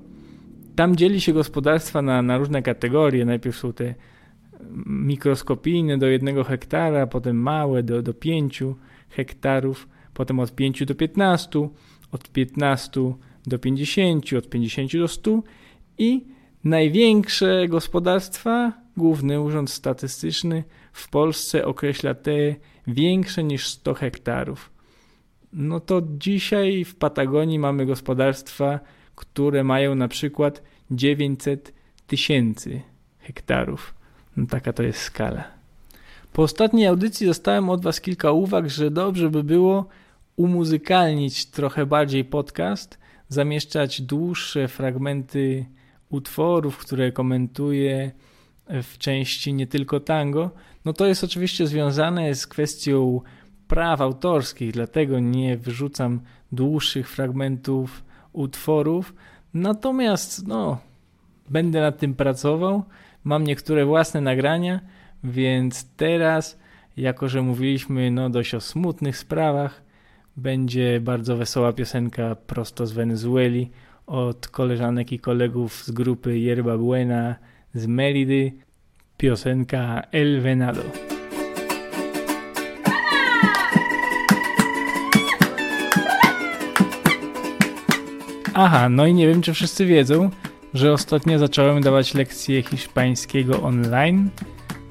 tam 0.75 0.95
dzieli 0.95 1.21
się 1.21 1.33
gospodarstwa 1.33 2.01
na, 2.01 2.21
na 2.21 2.37
różne 2.37 2.61
kategorie. 2.61 3.25
Najpierw 3.25 3.57
są 3.57 3.73
te 3.73 3.95
mikroskopijne 4.85 5.97
do 5.97 6.07
jednego 6.07 6.43
hektara, 6.43 7.07
potem 7.07 7.41
małe 7.41 7.83
do, 7.83 8.01
do 8.01 8.13
5 8.13 8.63
hektarów, 9.09 9.87
potem 10.13 10.39
od 10.39 10.55
5 10.55 10.85
do 10.85 10.95
15, 10.95 11.69
od 12.11 12.29
15 12.29 13.13
do 13.47 13.59
50, 13.59 14.33
od 14.33 14.49
50 14.49 14.97
do 14.97 15.07
100 15.07 15.43
i 15.97 16.25
największe 16.63 17.67
gospodarstwa, 17.67 18.73
Główny 18.97 19.41
Urząd 19.41 19.69
Statystyczny 19.69 20.63
w 20.97 21.09
Polsce 21.09 21.65
określa 21.65 22.13
te 22.13 22.55
większe 22.87 23.43
niż 23.43 23.67
100 23.67 23.93
hektarów. 23.93 24.71
No 25.53 25.79
to 25.79 26.01
dzisiaj 26.17 26.83
w 26.83 26.95
Patagonii 26.95 27.59
mamy 27.59 27.85
gospodarstwa, 27.85 28.79
które 29.15 29.63
mają 29.63 29.95
na 29.95 30.07
przykład 30.07 30.63
900 30.91 31.73
tysięcy 32.07 32.81
hektarów. 33.19 33.93
No 34.37 34.45
taka 34.45 34.73
to 34.73 34.83
jest 34.83 34.99
skala. 34.99 35.43
Po 36.33 36.41
ostatniej 36.41 36.87
audycji 36.87 37.27
dostałem 37.27 37.69
od 37.69 37.83
Was 37.83 38.01
kilka 38.01 38.31
uwag, 38.31 38.69
że 38.69 38.91
dobrze 38.91 39.29
by 39.29 39.43
było 39.43 39.85
umuzykalnić 40.35 41.45
trochę 41.45 41.85
bardziej 41.85 42.25
podcast, 42.25 42.99
zamieszczać 43.29 44.01
dłuższe 44.01 44.67
fragmenty 44.67 45.65
utworów, 46.09 46.77
które 46.77 47.11
komentuję 47.11 48.11
w 48.69 48.97
części 48.97 49.53
nie 49.53 49.67
tylko 49.67 49.99
tango. 49.99 50.51
No 50.85 50.93
to 50.93 51.05
jest 51.05 51.23
oczywiście 51.23 51.67
związane 51.67 52.35
z 52.35 52.47
kwestią 52.47 53.21
praw 53.67 54.01
autorskich, 54.01 54.71
dlatego 54.71 55.19
nie 55.19 55.57
wyrzucam 55.57 56.21
dłuższych 56.51 57.09
fragmentów 57.09 58.03
utworów. 58.33 59.13
Natomiast 59.53 60.47
no, 60.47 60.77
będę 61.49 61.81
nad 61.81 61.97
tym 61.97 62.13
pracował. 62.13 62.83
Mam 63.23 63.43
niektóre 63.43 63.85
własne 63.85 64.21
nagrania, 64.21 64.79
więc 65.23 65.89
teraz, 65.95 66.59
jako 66.97 67.29
że 67.29 67.41
mówiliśmy 67.41 68.11
no, 68.11 68.29
dość 68.29 68.55
o 68.55 68.61
smutnych 68.61 69.17
sprawach, 69.17 69.83
będzie 70.37 71.01
bardzo 71.01 71.37
wesoła 71.37 71.73
piosenka 71.73 72.35
prosto 72.35 72.87
z 72.87 72.91
Wenezueli 72.91 73.69
od 74.07 74.47
koleżanek 74.47 75.11
i 75.11 75.19
kolegów 75.19 75.83
z 75.83 75.91
grupy 75.91 76.39
Yerba 76.39 76.77
Buena 76.77 77.35
z 77.77 77.87
Meridy. 77.87 78.51
Piosenka 79.17 80.03
El 80.11 80.41
Venado. 80.41 80.81
Aha, 88.53 88.89
no 88.89 89.05
i 89.05 89.13
nie 89.13 89.27
wiem, 89.27 89.41
czy 89.41 89.53
wszyscy 89.53 89.85
wiedzą, 89.85 90.29
że 90.73 90.93
ostatnio 90.93 91.39
zacząłem 91.39 91.81
dawać 91.81 92.13
lekcje 92.13 92.63
hiszpańskiego 92.63 93.61
online, 93.61 94.29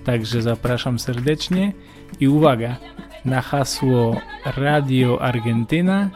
także 0.05 0.43
zapraszam 0.43 0.99
serdecznie 0.99 1.73
i 2.21 2.29
uwaga, 2.29 2.77
na 3.25 3.41
hasło 3.41 4.21
Radio 4.57 5.23
Argentyna 5.23 6.11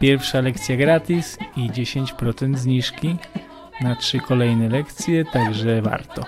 pierwsza 0.00 0.40
lekcja 0.40 0.76
gratis 0.76 1.38
i 1.56 1.70
10% 1.70 2.56
zniżki 2.56 3.16
na 3.80 3.96
trzy 3.96 4.20
kolejne 4.20 4.68
lekcje, 4.68 5.24
także 5.24 5.82
warto. 5.82 6.24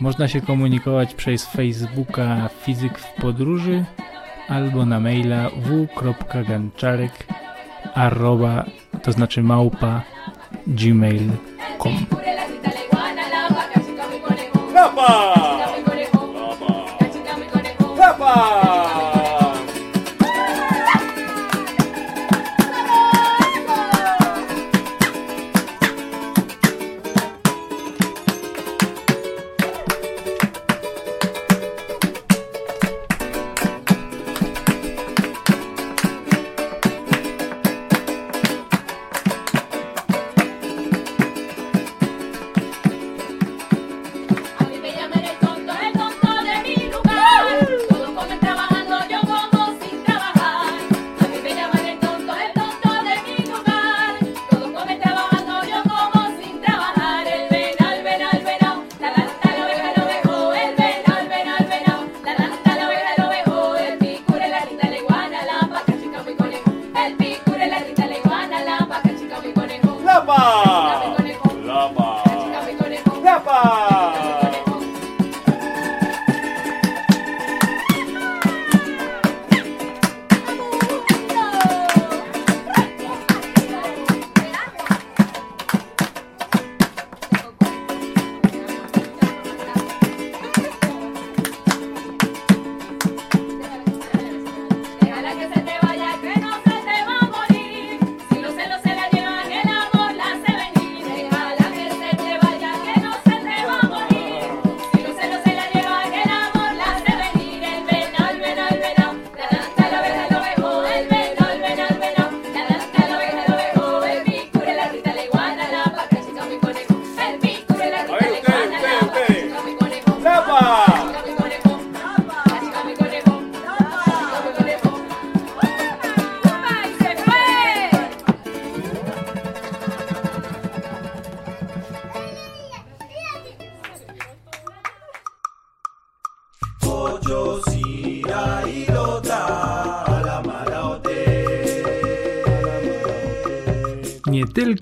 Można 0.00 0.28
się 0.28 0.40
komunikować 0.40 1.14
przez 1.14 1.46
Facebooka 1.46 2.48
Fizyk 2.62 2.98
w 2.98 3.12
Podróży 3.12 3.84
albo 4.48 4.86
na 4.86 5.00
maila 5.00 5.50
w.ganczarek 5.50 7.26
arroba, 7.94 8.64
to 9.02 9.12
znaczy 9.12 9.42
małpa 9.42 10.02
gmail.com 10.66 12.06
Rapa! 14.74 15.33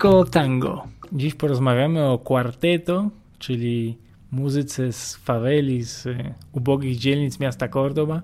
Tylko 0.03 0.25
tango. 0.25 0.87
Dziś 1.11 1.33
porozmawiamy 1.33 2.03
o 2.03 2.17
quarteto, 2.17 3.09
czyli 3.39 3.97
muzyce 4.31 4.93
z 4.93 5.15
faweli, 5.15 5.83
z 5.83 6.07
ubogich 6.51 6.97
dzielnic 6.97 7.39
miasta 7.39 7.67
Cordoba. 7.67 8.21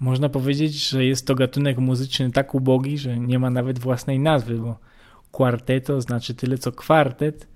Można 0.00 0.28
powiedzieć, 0.28 0.88
że 0.88 1.04
jest 1.04 1.26
to 1.26 1.34
gatunek 1.34 1.78
muzyczny 1.78 2.30
tak 2.30 2.54
ubogi, 2.54 2.98
że 2.98 3.18
nie 3.18 3.38
ma 3.38 3.50
nawet 3.50 3.78
własnej 3.78 4.18
nazwy, 4.18 4.58
bo 4.58 4.78
quarteto 5.32 6.00
znaczy 6.00 6.34
tyle 6.34 6.58
co 6.58 6.72
kwartet, 6.72 7.46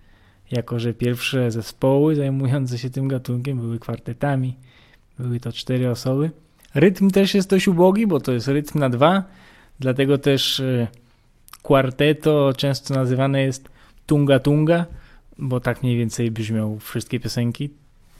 jako 0.51 0.79
że 0.79 0.95
pierwsze 0.95 1.51
zespoły 1.51 2.15
zajmujące 2.15 2.79
się 2.79 2.91
tym 2.91 3.09
gatunkiem 3.09 3.59
były 3.59 3.79
kwartetami. 3.79 4.57
Były 5.19 5.41
to 5.41 5.53
cztery 5.53 5.91
osoby. 5.91 6.31
Rytm 6.75 7.11
też 7.11 7.35
jest 7.35 7.51
dość 7.51 7.69
ubogi, 7.69 8.07
bo 8.07 8.21
to 8.21 8.33
jest 8.33 8.49
rytm 8.49 8.79
na 8.79 8.89
dwa, 8.89 9.25
dlatego 9.81 10.19
też 10.19 10.63
quarteto 11.63 12.53
często 12.57 12.95
nazywane 12.95 13.43
jest 13.43 13.69
tunga 14.07 14.39
tunga, 14.39 14.87
bo 15.39 15.61
tak 15.61 15.83
mniej 15.83 15.97
więcej 15.97 16.31
brzmią 16.31 16.79
wszystkie 16.79 17.21
piosenki. 17.21 17.71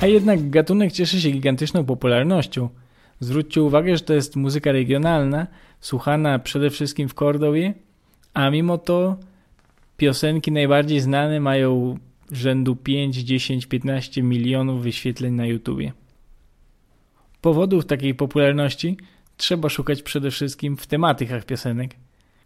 A 0.00 0.06
jednak 0.06 0.50
gatunek 0.50 0.92
cieszy 0.92 1.20
się 1.20 1.30
gigantyczną 1.30 1.84
popularnością. 1.84 2.68
Zwróćcie 3.20 3.62
uwagę, 3.62 3.96
że 3.96 4.02
to 4.02 4.14
jest 4.14 4.36
muzyka 4.36 4.72
regionalna, 4.72 5.46
słuchana 5.80 6.38
przede 6.38 6.70
wszystkim 6.70 7.08
w 7.08 7.14
Kordowie, 7.14 7.74
a 8.34 8.50
mimo 8.50 8.78
to 8.78 9.16
piosenki 9.96 10.52
najbardziej 10.52 11.00
znane 11.00 11.40
mają 11.40 11.98
rzędu 12.32 12.76
5, 12.76 13.16
10, 13.16 13.66
15 13.66 14.22
milionów 14.22 14.82
wyświetleń 14.82 15.34
na 15.34 15.46
YouTubie. 15.46 15.92
Powodów 17.40 17.86
takiej 17.86 18.14
popularności 18.14 18.96
trzeba 19.36 19.68
szukać 19.68 20.02
przede 20.02 20.30
wszystkim 20.30 20.76
w 20.76 20.86
tematykach 20.86 21.44
piosenek, 21.44 21.96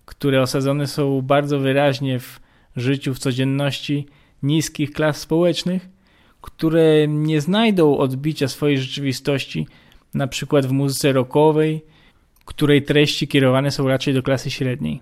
które 0.05 0.43
osadzone 0.43 0.87
są 0.87 1.23
bardzo 1.23 1.59
wyraźnie 1.59 2.19
w 2.19 2.41
życiu 2.77 3.15
w 3.15 3.19
codzienności 3.19 4.07
niskich 4.43 4.93
klas 4.93 5.21
społecznych, 5.21 5.89
które 6.41 7.09
nie 7.09 7.41
znajdą 7.41 7.99
odbicia 7.99 8.49
swojej 8.49 8.79
rzeczywistości 8.79 9.67
na 10.15 10.27
przykład 10.27 10.67
w 10.67 10.73
muzyce 10.73 11.13
rockowej, 11.13 11.85
której 12.45 12.83
treści 12.83 13.29
kierowane 13.29 13.71
są 13.71 13.89
raczej 13.89 14.15
do 14.15 14.23
klasy 14.23 14.51
średniej. 14.51 15.01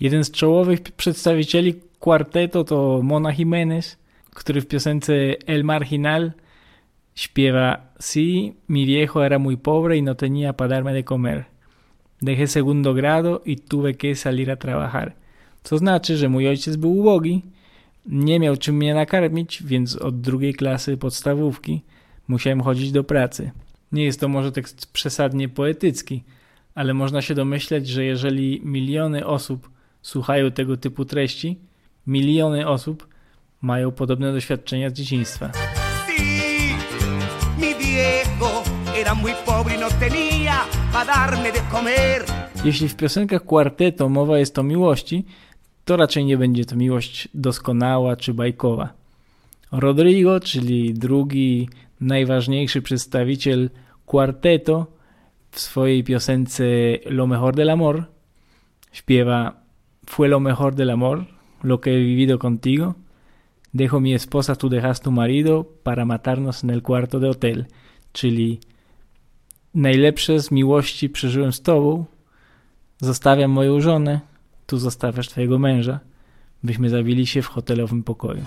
Jeden 0.00 0.24
z 0.24 0.30
czołowych 0.30 0.80
przedstawicieli 0.80 1.74
kwarteto 2.00 2.64
to 2.64 3.00
Mona 3.02 3.32
Jimenez, 3.32 3.96
który 4.34 4.60
w 4.60 4.66
piosence 4.66 5.14
El 5.46 5.64
Marginal 5.64 6.32
śpiewa 7.14 7.90
Sí, 8.00 8.54
mi 8.66 8.86
viejo 8.86 9.22
era 9.24 9.38
muy 9.38 9.56
pobre 9.56 9.96
y 9.96 10.02
no 10.02 10.14
tenía 10.14 10.54
para 10.54 10.68
darme 10.68 10.94
de 10.94 11.04
comer. 11.04 11.46
Dejé 12.22 12.46
segundo 12.46 12.94
grado 12.94 13.42
y 13.44 13.56
tuve 13.56 13.94
que 13.94 14.14
salir 14.14 14.50
a 14.50 14.56
trabajar. 14.56 15.14
Co 15.62 15.78
znaczy, 15.78 16.16
że 16.16 16.28
mój 16.28 16.48
ojciec 16.48 16.76
był 16.76 16.98
ubogi, 16.98 17.42
nie 18.06 18.40
miał 18.40 18.56
czym 18.56 18.76
mnie 18.76 18.94
nakarmić, 18.94 19.62
więc 19.62 19.96
od 19.96 20.20
drugiej 20.20 20.54
klasy 20.54 20.96
podstawówki 20.96 21.82
musiałem 22.28 22.60
chodzić 22.60 22.92
do 22.92 23.04
pracy. 23.04 23.50
Nie 23.92 24.04
jest 24.04 24.20
to 24.20 24.28
może 24.28 24.52
tekst 24.52 24.92
przesadnie 24.92 25.48
poetycki, 25.48 26.24
ale 26.74 26.94
można 26.94 27.22
się 27.22 27.34
domyśleć, 27.34 27.88
że 27.88 28.04
jeżeli 28.04 28.60
miliony 28.64 29.26
osób 29.26 29.70
słuchają 30.02 30.50
tego 30.50 30.76
typu 30.76 31.04
treści, 31.04 31.58
miliony 32.06 32.68
osób 32.68 33.08
mają 33.62 33.90
podobne 33.92 34.32
doświadczenia 34.32 34.90
z 34.90 34.92
dzieciństwa. 34.92 35.50
Jeśli 42.64 42.88
w 42.88 42.96
piosenkach 42.96 43.46
kwarteto 43.46 44.08
mowa 44.08 44.38
jest 44.38 44.58
o 44.58 44.62
miłości, 44.62 45.24
to 45.84 45.96
raczej 45.96 46.24
nie 46.24 46.38
będzie 46.38 46.64
to 46.64 46.76
miłość 46.76 47.28
doskonała 47.34 48.16
czy 48.16 48.34
bajkowa. 48.34 48.88
Rodrigo, 49.72 50.40
czyli 50.40 50.94
drugi 50.94 51.68
najważniejszy 52.00 52.82
przedstawiciel 52.82 53.70
kwarteto, 54.06 54.86
w 55.50 55.60
swojej 55.60 56.04
piosence 56.04 56.64
Lo 57.06 57.26
mejor 57.26 57.54
del 57.54 57.70
amor 57.70 58.04
śpiewa 58.92 59.52
Fue 60.06 60.28
lo 60.28 60.40
mejor 60.40 60.74
del 60.74 60.90
amor, 60.90 61.26
lo 61.62 61.78
que 61.78 61.90
he 61.90 61.98
vivido 61.98 62.38
contigo. 62.38 62.94
Dejo 63.72 64.00
mi 64.00 64.14
esposa, 64.14 64.56
tú 64.56 64.68
dejas 64.68 65.00
tu 65.00 65.10
marido 65.12 65.64
para 65.82 66.04
matarnos 66.04 66.64
en 66.64 66.70
el 66.70 66.82
cuarto 66.82 67.20
de 67.20 67.28
hotel. 67.28 67.66
Czyli 68.12 68.60
najlepsze 69.74 70.40
z 70.40 70.50
miłości 70.50 71.08
przeżyłem 71.08 71.52
z 71.52 71.62
tobą. 71.62 72.04
Zostawiam 73.00 73.50
moją 73.50 73.80
żonę, 73.80 74.20
tu 74.66 74.78
zostawiasz 74.78 75.28
twojego 75.28 75.58
męża, 75.58 76.00
byśmy 76.62 76.90
zabili 76.90 77.26
się 77.26 77.42
w 77.42 77.46
hotelowym 77.46 78.02
pokoju. 78.02 78.42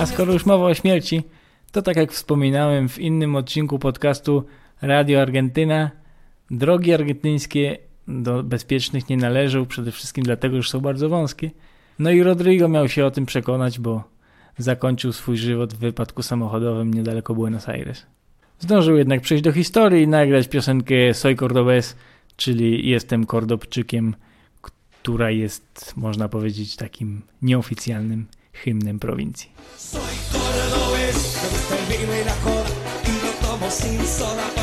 A 0.00 0.06
skoro 0.06 0.32
już 0.32 0.46
mowa 0.46 0.66
o 0.66 0.74
śmierci, 0.74 1.22
to 1.72 1.82
tak 1.82 1.96
jak 1.96 2.12
wspominałem 2.12 2.88
w 2.88 2.98
innym 2.98 3.36
odcinku 3.36 3.78
podcastu 3.78 4.44
Radio 4.82 5.22
Argentyna, 5.22 5.90
drogi 6.50 6.94
argentyńskie 6.94 7.78
do 8.08 8.42
bezpiecznych 8.42 9.08
nie 9.08 9.16
należą, 9.16 9.66
przede 9.66 9.92
wszystkim 9.92 10.24
dlatego, 10.24 10.62
że 10.62 10.70
są 10.70 10.80
bardzo 10.80 11.08
wąskie. 11.08 11.50
No 11.98 12.10
i 12.10 12.22
Rodrigo 12.22 12.68
miał 12.68 12.88
się 12.88 13.04
o 13.04 13.10
tym 13.10 13.26
przekonać, 13.26 13.78
bo 13.78 14.04
zakończył 14.58 15.12
swój 15.12 15.36
żywot 15.36 15.74
w 15.74 15.78
wypadku 15.78 16.22
samochodowym 16.22 16.94
niedaleko 16.94 17.34
Buenos 17.34 17.68
Aires. 17.68 18.06
Zdążył 18.58 18.96
jednak 18.96 19.20
przejść 19.20 19.44
do 19.44 19.52
historii 19.52 20.02
i 20.02 20.08
nagrać 20.08 20.48
piosenkę 20.48 21.14
Soy 21.14 21.36
Cordobés, 21.36 21.94
czyli 22.36 22.88
Jestem 22.88 23.26
Kordobczykiem, 23.26 24.14
która 24.62 25.30
jest, 25.30 25.92
można 25.96 26.28
powiedzieć, 26.28 26.76
takim 26.76 27.22
nieoficjalnym 27.42 28.26
hymnem 28.52 28.98
prowincji. 28.98 29.50
Soy 29.76 30.00
soda, 34.06 34.59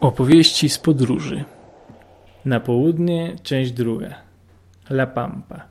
Opowieści 0.00 0.68
z 0.68 0.78
podróży. 0.78 1.44
Na 2.44 2.60
południe, 2.60 3.36
część 3.42 3.72
druga. 3.72 4.14
La 4.90 5.06
Pampa. 5.06 5.64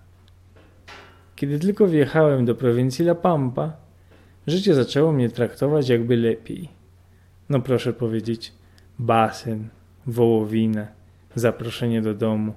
Kiedy 1.35 1.59
tylko 1.59 1.87
wjechałem 1.87 2.45
do 2.45 2.55
prowincji 2.55 3.05
La 3.05 3.15
Pampa, 3.15 3.73
życie 4.47 4.73
zaczęło 4.73 5.11
mnie 5.11 5.29
traktować 5.29 5.89
jakby 5.89 6.17
lepiej. 6.17 6.69
No 7.49 7.61
proszę 7.61 7.93
powiedzieć, 7.93 8.53
basen, 8.99 9.69
wołowina, 10.07 10.94
zaproszenie 11.35 12.01
do 12.01 12.13
domu. 12.13 12.53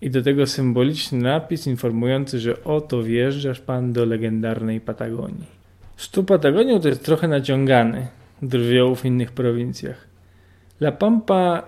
I 0.00 0.10
do 0.10 0.22
tego 0.22 0.46
symboliczny 0.46 1.18
napis 1.18 1.66
informujący, 1.66 2.40
że 2.40 2.64
oto 2.64 3.02
wjeżdżasz 3.02 3.60
pan 3.60 3.92
do 3.92 4.04
legendarnej 4.04 4.80
Patagonii. 4.80 5.46
Z 5.96 6.10
tu 6.10 6.24
Patagonią 6.24 6.80
to 6.80 6.88
jest 6.88 7.04
trochę 7.04 7.28
naciągany, 7.28 8.06
drwioł 8.42 8.94
w 8.94 9.04
innych 9.04 9.32
prowincjach. 9.32 10.06
La 10.80 10.92
Pampa 10.92 11.62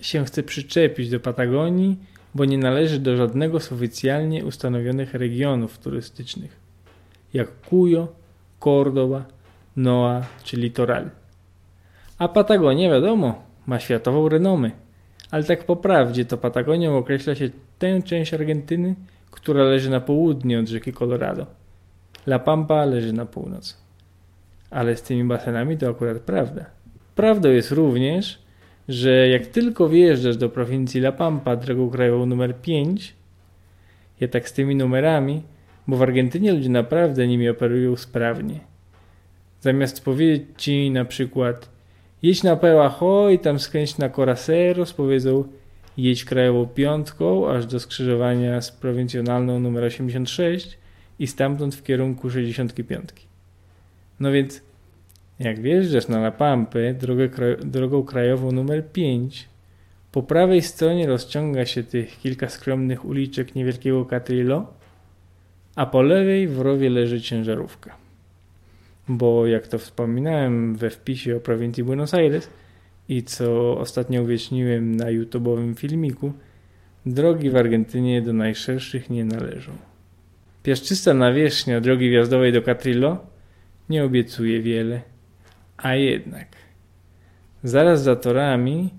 się 0.00 0.24
chce 0.24 0.42
przyczepić 0.42 1.10
do 1.10 1.20
Patagonii, 1.20 1.96
bo 2.34 2.44
nie 2.44 2.58
należy 2.58 2.98
do 2.98 3.16
żadnego 3.16 3.60
z 3.60 3.72
oficjalnie 3.72 4.44
ustanowionych 4.44 5.14
regionów 5.14 5.78
turystycznych, 5.78 6.56
jak 7.34 7.48
Cuyo, 7.70 8.08
Córdoba, 8.60 9.24
Noa 9.76 10.22
czy 10.44 10.56
Litoral. 10.56 11.10
A 12.18 12.28
Patagonia, 12.28 12.90
wiadomo, 12.90 13.42
ma 13.66 13.80
światową 13.80 14.28
renomę, 14.28 14.70
ale 15.30 15.44
tak 15.44 15.64
po 15.64 15.76
prawdzie 15.76 16.24
to 16.24 16.38
Patagonią 16.38 16.96
określa 16.96 17.34
się 17.34 17.50
tę 17.78 18.02
część 18.02 18.34
Argentyny, 18.34 18.94
która 19.30 19.64
leży 19.64 19.90
na 19.90 20.00
południe 20.00 20.58
od 20.60 20.68
rzeki 20.68 20.92
Colorado. 20.92 21.46
La 22.26 22.38
Pampa 22.38 22.84
leży 22.84 23.12
na 23.12 23.26
północ. 23.26 23.76
Ale 24.70 24.96
z 24.96 25.02
tymi 25.02 25.24
basenami 25.24 25.76
to 25.76 25.88
akurat 25.88 26.18
prawda. 26.18 26.64
Prawdą 27.14 27.48
jest 27.48 27.70
również, 27.70 28.42
że 28.88 29.28
jak 29.28 29.46
tylko 29.46 29.88
wjeżdżasz 29.88 30.36
do 30.36 30.48
prowincji 30.48 31.00
La 31.00 31.12
Pampa 31.12 31.56
drogą 31.56 31.90
krajową 31.90 32.26
numer 32.26 32.56
5, 32.56 33.14
ja 34.20 34.28
tak 34.28 34.48
z 34.48 34.52
tymi 34.52 34.76
numerami, 34.76 35.42
bo 35.86 35.96
w 35.96 36.02
Argentynie 36.02 36.52
ludzie 36.52 36.68
naprawdę 36.68 37.26
nimi 37.26 37.48
operują 37.48 37.96
sprawnie. 37.96 38.60
Zamiast 39.60 40.04
powiedzieć 40.04 40.42
ci 40.56 40.90
na 40.90 41.04
przykład 41.04 41.68
Jedź 42.22 42.42
na 42.42 42.56
Pełacho 42.56 43.30
i 43.30 43.38
tam 43.38 43.58
skręć 43.58 43.98
na 43.98 44.08
Coraceros, 44.08 44.92
powiedzą 44.92 45.44
jedź 45.96 46.24
krajową 46.24 46.66
piątką 46.66 47.50
aż 47.50 47.66
do 47.66 47.80
skrzyżowania 47.80 48.60
z 48.60 48.72
prowincjonalną 48.72 49.60
numer 49.60 49.84
86 49.84 50.78
i 51.18 51.26
stamtąd 51.26 51.74
w 51.74 51.82
kierunku 51.82 52.30
65. 52.30 53.08
No 54.20 54.32
więc 54.32 54.62
jak 55.38 55.60
wjeżdżasz 55.60 56.08
na 56.08 56.18
La 56.18 56.30
Pampę 56.30 56.94
drogę, 56.94 57.28
drogą 57.64 58.02
krajową 58.02 58.52
numer 58.52 58.92
5, 58.92 59.48
po 60.12 60.22
prawej 60.22 60.62
stronie 60.62 61.06
rozciąga 61.06 61.66
się 61.66 61.82
tych 61.82 62.20
kilka 62.20 62.48
skromnych 62.48 63.04
uliczek 63.04 63.54
niewielkiego 63.54 64.04
Catrillo, 64.04 64.66
a 65.76 65.86
po 65.86 66.02
lewej 66.02 66.48
w 66.48 66.60
rowie 66.60 66.90
leży 66.90 67.20
ciężarówka. 67.20 68.07
Bo 69.08 69.46
jak 69.46 69.66
to 69.66 69.78
wspominałem 69.78 70.76
we 70.76 70.90
wpisie 70.90 71.36
o 71.36 71.40
prowincji 71.40 71.84
Buenos 71.84 72.14
Aires 72.14 72.50
i 73.08 73.22
co 73.22 73.78
ostatnio 73.78 74.22
uwieczniłem 74.22 74.96
na 74.96 75.04
YouTube'owym 75.04 75.74
filmiku, 75.74 76.32
drogi 77.06 77.50
w 77.50 77.56
Argentynie 77.56 78.22
do 78.22 78.32
najszerszych 78.32 79.10
nie 79.10 79.24
należą. 79.24 79.72
Piaszczysta 80.62 81.14
nawierzchnia 81.14 81.80
drogi 81.80 82.10
wjazdowej 82.10 82.52
do 82.52 82.62
Catrillo 82.62 83.26
nie 83.88 84.04
obiecuje 84.04 84.62
wiele, 84.62 85.00
a 85.76 85.94
jednak 85.94 86.48
zaraz 87.62 88.02
za 88.02 88.16
torami 88.16 88.90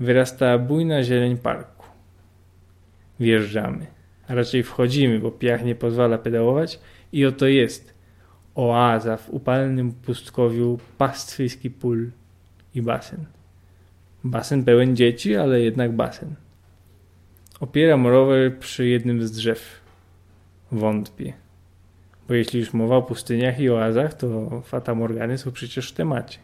wyrasta 0.00 0.58
bujna 0.58 1.02
zieleń 1.02 1.36
parku. 1.36 1.86
Wjeżdżamy, 3.20 3.86
a 4.28 4.34
raczej 4.34 4.62
wchodzimy, 4.62 5.18
bo 5.18 5.30
piach 5.30 5.64
nie 5.64 5.74
pozwala 5.74 6.18
pedałować 6.18 6.80
i 7.12 7.26
oto 7.26 7.46
jest 7.46 7.93
oaza 8.54 9.16
w 9.16 9.30
upalnym 9.30 9.92
pustkowiu 9.92 10.78
pastwiejski 10.98 11.70
pól 11.70 12.10
i 12.74 12.82
basen. 12.82 13.24
Basen 14.24 14.64
pełen 14.64 14.96
dzieci, 14.96 15.36
ale 15.36 15.60
jednak 15.60 15.92
basen. 15.92 16.34
Opieram 17.60 18.06
rower 18.06 18.58
przy 18.58 18.86
jednym 18.86 19.26
z 19.26 19.32
drzew. 19.32 19.80
Wątpię. 20.72 21.32
Bo 22.28 22.34
jeśli 22.34 22.60
już 22.60 22.72
mowa 22.72 22.96
o 22.96 23.02
pustyniach 23.02 23.60
i 23.60 23.70
oazach, 23.70 24.14
to 24.14 24.62
Fata 24.64 24.94
Morgany 24.94 25.38
są 25.38 25.52
przecież 25.52 25.90
w 25.90 25.94
temacie. 25.94 26.38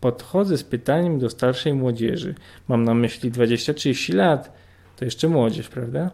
Podchodzę 0.00 0.58
z 0.58 0.64
pytaniem 0.64 1.18
do 1.18 1.30
starszej 1.30 1.74
młodzieży. 1.74 2.34
Mam 2.68 2.84
na 2.84 2.94
myśli 2.94 3.32
20-30 3.32 4.14
lat. 4.14 4.52
To 4.96 5.04
jeszcze 5.04 5.28
młodzież, 5.28 5.68
prawda? 5.68 6.10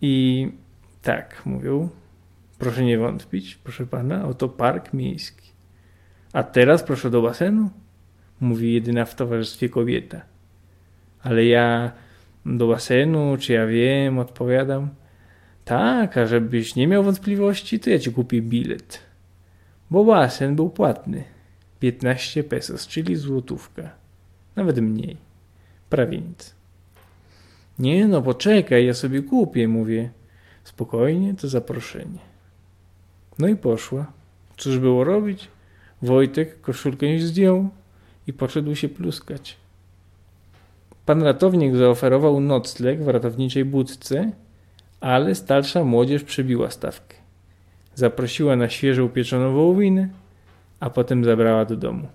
I 0.00 0.48
tak, 1.02 1.42
mówią. 1.44 1.88
Proszę 2.58 2.84
nie 2.84 2.98
wątpić, 2.98 3.54
proszę 3.54 3.86
pana, 3.86 4.24
oto 4.28 4.48
park 4.48 4.92
miejski. 4.92 5.48
A 6.32 6.42
teraz 6.42 6.82
proszę 6.82 7.10
do 7.10 7.22
basenu? 7.22 7.70
Mówi 8.40 8.72
jedyna 8.72 9.04
w 9.04 9.14
towarzystwie 9.14 9.68
kobieta. 9.68 10.20
Ale 11.22 11.44
ja 11.44 11.92
do 12.46 12.68
basenu, 12.68 13.36
czy 13.38 13.52
ja 13.52 13.66
wiem, 13.66 14.18
odpowiadam. 14.18 14.88
Tak, 15.64 16.16
a 16.16 16.26
żebyś 16.26 16.76
nie 16.76 16.86
miał 16.86 17.02
wątpliwości, 17.02 17.80
to 17.80 17.90
ja 17.90 17.98
ci 17.98 18.12
kupię 18.12 18.42
bilet. 18.42 19.00
Bo 19.90 20.04
basen 20.04 20.56
był 20.56 20.70
płatny. 20.70 21.24
15 21.80 22.44
pesos, 22.44 22.86
czyli 22.86 23.16
złotówka. 23.16 23.90
Nawet 24.56 24.78
mniej. 24.78 25.16
Prawie 25.90 26.18
nic. 26.18 26.54
Nie 27.78 28.08
no, 28.08 28.22
poczekaj, 28.22 28.86
ja 28.86 28.94
sobie 28.94 29.22
kupię, 29.22 29.68
mówię. 29.68 30.10
Spokojnie, 30.64 31.34
to 31.34 31.48
zaproszenie. 31.48 32.27
No 33.38 33.48
i 33.48 33.56
poszła. 33.56 34.12
Cóż 34.56 34.78
było 34.78 35.04
robić? 35.04 35.48
Wojtek 36.02 36.60
koszulkę 36.60 37.06
już 37.06 37.22
zdjął 37.22 37.68
i 38.26 38.32
poszedł 38.32 38.74
się 38.74 38.88
pluskać. 38.88 39.56
Pan 41.06 41.22
ratownik 41.22 41.76
zaoferował 41.76 42.40
nocleg 42.40 43.02
w 43.02 43.08
ratowniczej 43.08 43.64
budce, 43.64 44.32
ale 45.00 45.34
starsza 45.34 45.84
młodzież 45.84 46.22
przebiła 46.22 46.70
stawkę. 46.70 47.16
Zaprosiła 47.94 48.56
na 48.56 48.68
świeżą 48.68 49.08
pieczoną 49.08 49.52
wołowinę, 49.52 50.08
a 50.80 50.90
potem 50.90 51.24
zabrała 51.24 51.64
do 51.64 51.76
domu. 51.76 52.08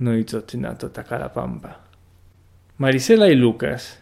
No 0.00 0.14
i 0.14 0.24
co 0.24 0.42
ty 0.42 0.58
na 0.58 0.74
to, 0.74 0.88
taka 0.88 1.16
la 1.16 1.28
pampa? 1.28 1.74
Marisela 2.78 3.28
i 3.28 3.34
Lukas. 3.34 3.98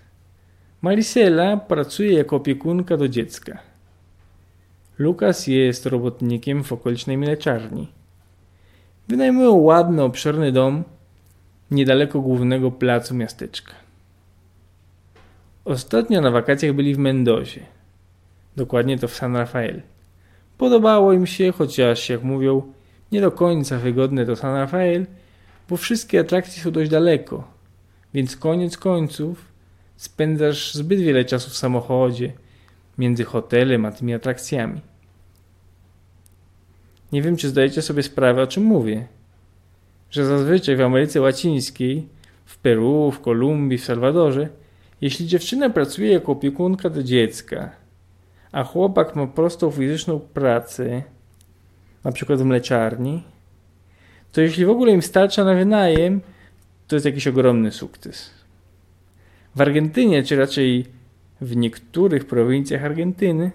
Marisela 0.82 1.56
pracuje 1.56 2.12
jako 2.12 2.36
opiekunka 2.36 2.96
do 2.96 3.08
dziecka. 3.08 3.69
Lukas 5.00 5.46
jest 5.46 5.86
robotnikiem 5.86 6.64
w 6.64 6.72
okolicznej 6.72 7.18
mleczarni. 7.18 7.88
Wynajmują 9.08 9.52
ładny, 9.52 10.02
obszerny 10.02 10.52
dom 10.52 10.84
niedaleko 11.70 12.20
głównego 12.20 12.70
placu 12.70 13.14
miasteczka. 13.14 13.72
Ostatnio 15.64 16.20
na 16.20 16.30
wakacjach 16.30 16.72
byli 16.72 16.94
w 16.94 16.98
Mendozie. 16.98 17.60
Dokładnie 18.56 18.98
to 18.98 19.08
w 19.08 19.14
San 19.14 19.36
Rafael. 19.36 19.82
Podobało 20.58 21.12
im 21.12 21.26
się, 21.26 21.52
chociaż 21.52 22.08
jak 22.08 22.22
mówią, 22.22 22.62
nie 23.12 23.20
do 23.20 23.30
końca 23.30 23.78
wygodne 23.78 24.26
to 24.26 24.36
San 24.36 24.56
Rafael, 24.56 25.06
bo 25.68 25.76
wszystkie 25.76 26.20
atrakcje 26.20 26.62
są 26.62 26.70
dość 26.70 26.90
daleko, 26.90 27.44
więc 28.14 28.36
koniec 28.36 28.76
końców 28.76 29.44
spędzasz 29.96 30.74
zbyt 30.74 31.00
wiele 31.00 31.24
czasu 31.24 31.50
w 31.50 31.56
samochodzie 31.56 32.32
między 32.98 33.24
hotelem 33.24 33.84
a 33.84 33.92
tymi 33.92 34.14
atrakcjami. 34.14 34.89
Nie 37.12 37.22
wiem, 37.22 37.36
czy 37.36 37.48
zdajecie 37.48 37.82
sobie 37.82 38.02
sprawę, 38.02 38.42
o 38.42 38.46
czym 38.46 38.64
mówię. 38.64 39.06
Że 40.10 40.26
zazwyczaj 40.26 40.76
w 40.76 40.80
Ameryce 40.80 41.20
Łacińskiej, 41.20 42.08
w 42.44 42.58
Peru, 42.58 43.10
w 43.10 43.20
Kolumbii, 43.20 43.78
w 43.78 43.84
Salwadorze, 43.84 44.48
jeśli 45.00 45.26
dziewczyna 45.26 45.70
pracuje 45.70 46.12
jako 46.12 46.32
opiekunka 46.32 46.90
do 46.90 47.02
dziecka, 47.02 47.70
a 48.52 48.64
chłopak 48.64 49.16
ma 49.16 49.26
prostą 49.26 49.70
fizyczną 49.70 50.20
pracę, 50.20 51.02
na 52.04 52.12
przykład 52.12 52.38
w 52.38 52.44
mleczarni, 52.44 53.22
to 54.32 54.40
jeśli 54.40 54.64
w 54.64 54.70
ogóle 54.70 54.92
im 54.92 55.02
starcza 55.02 55.44
na 55.44 55.54
wynajem, 55.54 56.20
to 56.88 56.96
jest 56.96 57.06
jakiś 57.06 57.26
ogromny 57.26 57.72
sukces. 57.72 58.30
W 59.54 59.60
Argentynie, 59.60 60.22
czy 60.22 60.36
raczej 60.36 60.86
w 61.40 61.56
niektórych 61.56 62.24
prowincjach 62.24 62.84
Argentyny, 62.84 63.50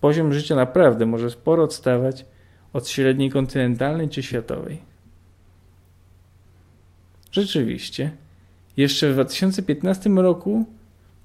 poziom 0.00 0.32
życia 0.32 0.54
naprawdę 0.54 1.06
może 1.06 1.30
sporo 1.30 1.62
odstawać 1.64 2.24
od 2.72 2.88
średniej 2.88 3.30
kontynentalnej 3.30 4.08
czy 4.08 4.22
światowej. 4.22 4.78
Rzeczywiście, 7.32 8.10
jeszcze 8.76 9.10
w 9.10 9.12
2015 9.12 10.10
roku 10.10 10.64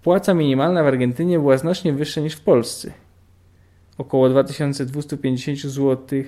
płaca 0.03 0.34
minimalna 0.34 0.84
w 0.84 0.88
Argentynie 0.88 1.39
była 1.39 1.58
znacznie 1.58 1.93
wyższa 1.93 2.21
niż 2.21 2.34
w 2.34 2.41
Polsce– 2.41 2.91
około 3.97 4.29
2250 4.29 5.60
zł 5.60 6.23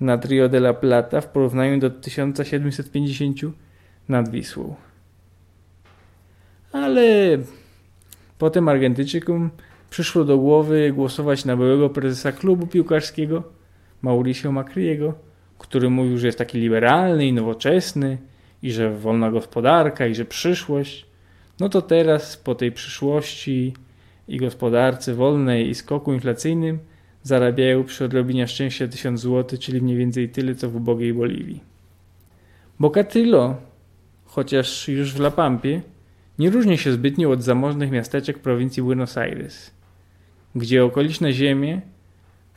nad 0.00 0.24
Rio 0.24 0.48
de 0.48 0.58
la 0.58 0.74
Plata 0.74 1.20
w 1.20 1.28
porównaniu 1.28 1.78
do 1.78 1.90
1750 1.90 3.40
nad 4.08 4.30
Wisłą. 4.30 4.74
Ale 6.72 7.38
potem 8.38 8.68
Argentyjczykom 8.68 9.50
przyszło 9.90 10.24
do 10.24 10.38
głowy 10.38 10.92
głosować 10.92 11.44
na 11.44 11.56
byłego 11.56 11.90
prezesa 11.90 12.32
klubu 12.32 12.66
piłkarskiego 12.66 13.42
Mauricio 14.02 14.52
Macriego, 14.52 15.14
który 15.58 15.90
mówił, 15.90 16.18
że 16.18 16.26
jest 16.26 16.38
taki 16.38 16.58
liberalny 16.58 17.26
i 17.26 17.32
nowoczesny 17.32 18.18
i 18.62 18.72
że 18.72 18.90
wolna 18.90 19.30
gospodarka 19.30 20.06
i 20.06 20.14
że 20.14 20.24
przyszłość. 20.24 21.06
No 21.60 21.68
to 21.68 21.82
teraz 21.82 22.36
po 22.36 22.54
tej 22.54 22.72
przyszłości 22.72 23.74
i 24.28 24.36
gospodarce 24.36 25.14
wolnej 25.14 25.68
i 25.68 25.74
skoku 25.74 26.12
inflacyjnym 26.12 26.78
zarabiają 27.22 27.84
przy 27.84 28.04
odrobinie 28.04 28.48
szczęścia 28.48 28.88
1000 28.88 29.20
zł, 29.20 29.58
czyli 29.58 29.82
mniej 29.82 29.96
więcej 29.96 30.28
tyle 30.28 30.54
co 30.54 30.70
w 30.70 30.76
ubogiej 30.76 31.14
Boliwii. 31.14 31.60
Bocatillo, 32.80 33.56
chociaż 34.24 34.88
już 34.88 35.14
w 35.14 35.20
La 35.20 35.30
Pampie, 35.30 35.82
nie 36.38 36.50
różni 36.50 36.78
się 36.78 36.92
zbytnio 36.92 37.30
od 37.30 37.42
zamożnych 37.42 37.90
miasteczek 37.90 38.38
prowincji 38.38 38.82
Buenos 38.82 39.16
Aires, 39.18 39.70
gdzie 40.54 40.84
okoliczne 40.84 41.32
ziemie 41.32 41.80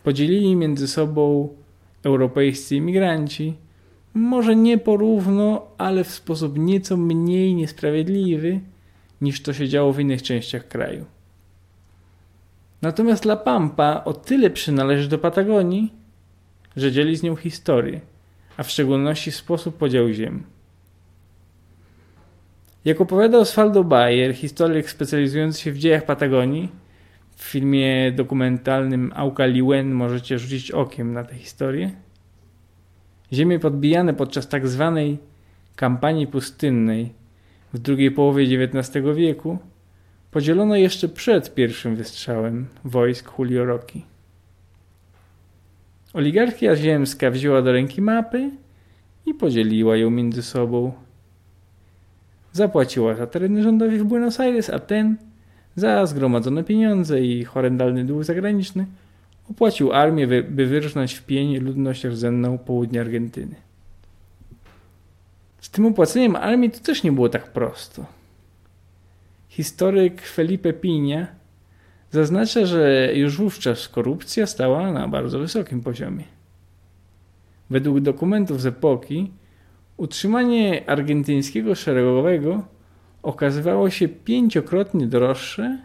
podzielili 0.04 0.56
między 0.56 0.88
sobą 0.88 1.50
europejscy 2.04 2.76
imigranci, 2.76 3.54
może 4.14 4.56
nie 4.56 4.78
porówno, 4.78 5.68
ale 5.78 6.04
w 6.04 6.12
sposób 6.12 6.58
nieco 6.58 6.98
mniej 6.98 7.56
niesprawiedliwy 7.56 8.60
niż 9.22 9.42
to 9.42 9.54
się 9.54 9.68
działo 9.68 9.94
w 9.94 10.00
innych 10.00 10.24
częściach 10.24 10.68
kraju. 10.68 11.06
Natomiast 12.82 13.26
La 13.26 13.36
Pampa 13.36 14.02
o 14.06 14.14
tyle 14.14 14.50
przynależy 14.50 15.10
do 15.10 15.18
Patagonii, 15.18 15.94
że 16.76 16.92
dzieli 16.92 17.16
z 17.16 17.24
nią 17.24 17.36
historię, 17.36 18.02
a 18.58 18.64
w 18.64 18.70
szczególności 18.70 19.32
sposób 19.32 19.78
podziału 19.78 20.10
ziem. 20.10 20.44
Jak 22.86 23.02
opowiada 23.02 23.38
Osvaldo 23.38 23.84
Bayer, 23.84 24.36
historyk 24.36 24.90
specjalizujący 24.90 25.62
się 25.62 25.72
w 25.72 25.78
dziejach 25.78 26.06
Patagonii, 26.06 26.70
w 27.44 27.46
filmie 27.46 28.12
dokumentalnym 28.12 29.12
Aucaliwen 29.16 29.92
możecie 29.92 30.40
rzucić 30.40 30.72
okiem 30.72 31.14
na 31.14 31.24
tę 31.24 31.36
historię. 31.36 31.92
Ziemie 33.34 33.60
podbijane 33.60 34.14
podczas 34.14 34.48
tak 34.48 34.68
zwanej 34.68 35.18
kampanii 35.76 36.28
pustynnej 36.28 37.14
w 37.74 37.80
drugiej 37.80 38.12
połowie 38.12 38.44
XIX 38.44 39.06
wieku 39.16 39.58
podzielono 40.32 40.76
jeszcze 40.76 41.10
przed 41.10 41.56
pierwszym 41.56 41.96
wystrzałem 41.96 42.66
wojsk 42.86 43.32
Julio 43.40 43.66
Rocky. 43.66 44.02
Oligarchia 46.14 46.76
ziemska 46.76 47.32
wzięła 47.32 47.62
do 47.62 47.72
ręki 47.72 48.02
mapy 48.02 48.52
i 49.26 49.34
podzieliła 49.34 49.98
ją 49.98 50.10
między 50.10 50.44
sobą. 50.44 50.92
Zapłaciła 52.52 53.16
za 53.16 53.28
tereny 53.28 53.64
rządowi 53.64 53.98
w 53.98 54.04
Buenos 54.04 54.40
Aires, 54.40 54.70
a 54.70 54.80
ten 54.80 55.33
za 55.76 56.06
zgromadzone 56.06 56.64
pieniądze 56.64 57.22
i 57.22 57.44
horrendalny 57.44 58.06
dług 58.06 58.24
zagraniczny 58.24 58.86
opłacił 59.50 59.94
armię, 59.94 60.28
by 60.28 60.66
wyrżnąć 60.66 61.14
w 61.14 61.26
pień 61.26 61.58
ludność 61.58 62.06
rdzenną 62.06 62.58
południa 62.58 63.02
Argentyny. 63.02 63.56
Z 65.62 65.70
tym 65.70 65.86
opłaceniem 65.86 66.36
armii 66.36 66.72
to 66.72 66.80
też 66.80 67.04
nie 67.04 67.12
było 67.12 67.30
tak 67.30 67.52
prosto. 67.52 68.06
Historyk 69.50 70.22
Felipe 70.22 70.74
Pinia 70.74 71.28
zaznacza, 72.12 72.66
że 72.66 73.12
już 73.16 73.38
wówczas 73.38 73.90
korupcja 73.90 74.48
stała 74.48 74.92
na 74.92 75.08
bardzo 75.08 75.40
wysokim 75.40 75.82
poziomie. 75.82 76.24
Według 77.70 78.00
dokumentów 78.00 78.62
z 78.62 78.66
epoki 78.66 79.32
utrzymanie 79.98 80.90
argentyńskiego 80.90 81.76
szeregowego 81.76 82.64
okazywało 83.24 83.90
się 83.90 84.08
pięciokrotnie 84.08 85.08
droższe 85.08 85.78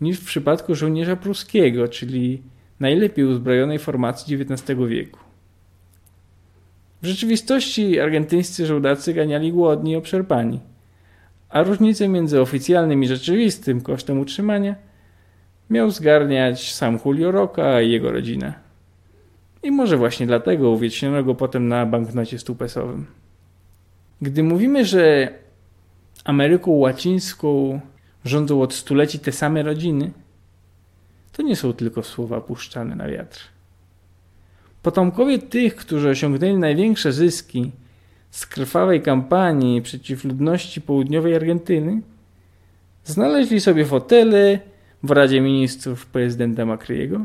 niż 0.00 0.20
w 0.20 0.24
przypadku 0.24 0.74
żołnierza 0.74 1.16
pruskiego, 1.16 1.88
czyli 1.88 2.42
najlepiej 2.80 3.24
uzbrojonej 3.24 3.78
formacji 3.78 4.36
XIX 4.36 4.78
wieku. 4.88 5.18
W 7.02 7.06
rzeczywistości 7.06 8.00
argentyńscy 8.00 8.66
żołdacy 8.66 9.14
ganiali 9.14 9.52
głodni 9.52 9.92
i 9.92 9.96
obszarpani, 9.96 10.60
a 11.48 11.62
różnicę 11.62 12.08
między 12.08 12.40
oficjalnym 12.40 13.02
i 13.02 13.06
rzeczywistym 13.06 13.80
kosztem 13.80 14.20
utrzymania 14.20 14.74
miał 15.70 15.90
zgarniać 15.90 16.74
sam 16.74 16.98
Julio 17.04 17.30
Roca 17.30 17.82
i 17.82 17.90
jego 17.90 18.12
rodzina. 18.12 18.54
I 19.62 19.70
może 19.70 19.96
właśnie 19.96 20.26
dlatego 20.26 20.70
uwieczniono 20.70 21.24
go 21.24 21.34
potem 21.34 21.68
na 21.68 21.86
banknocie 21.86 22.38
stupesowym. 22.38 23.06
Gdy 24.22 24.42
mówimy, 24.42 24.84
że 24.84 25.32
Ameryką 26.26 26.70
Łacińską 26.70 27.80
rządzą 28.24 28.62
od 28.62 28.74
stuleci 28.74 29.18
te 29.18 29.32
same 29.32 29.62
rodziny, 29.62 30.10
to 31.32 31.42
nie 31.42 31.56
są 31.56 31.72
tylko 31.72 32.02
słowa 32.02 32.40
puszczane 32.40 32.96
na 32.96 33.08
wiatr. 33.08 33.40
Potomkowie 34.82 35.38
tych, 35.38 35.76
którzy 35.76 36.08
osiągnęli 36.08 36.56
największe 36.56 37.12
zyski 37.12 37.72
z 38.30 38.46
krwawej 38.46 39.02
kampanii 39.02 39.82
przeciw 39.82 40.24
ludności 40.24 40.80
południowej 40.80 41.36
Argentyny, 41.36 42.02
znaleźli 43.04 43.60
sobie 43.60 43.84
fotele 43.84 44.58
w 45.02 45.10
Radzie 45.10 45.40
Ministrów 45.40 46.06
prezydenta 46.06 46.64
Macriego, 46.64 47.24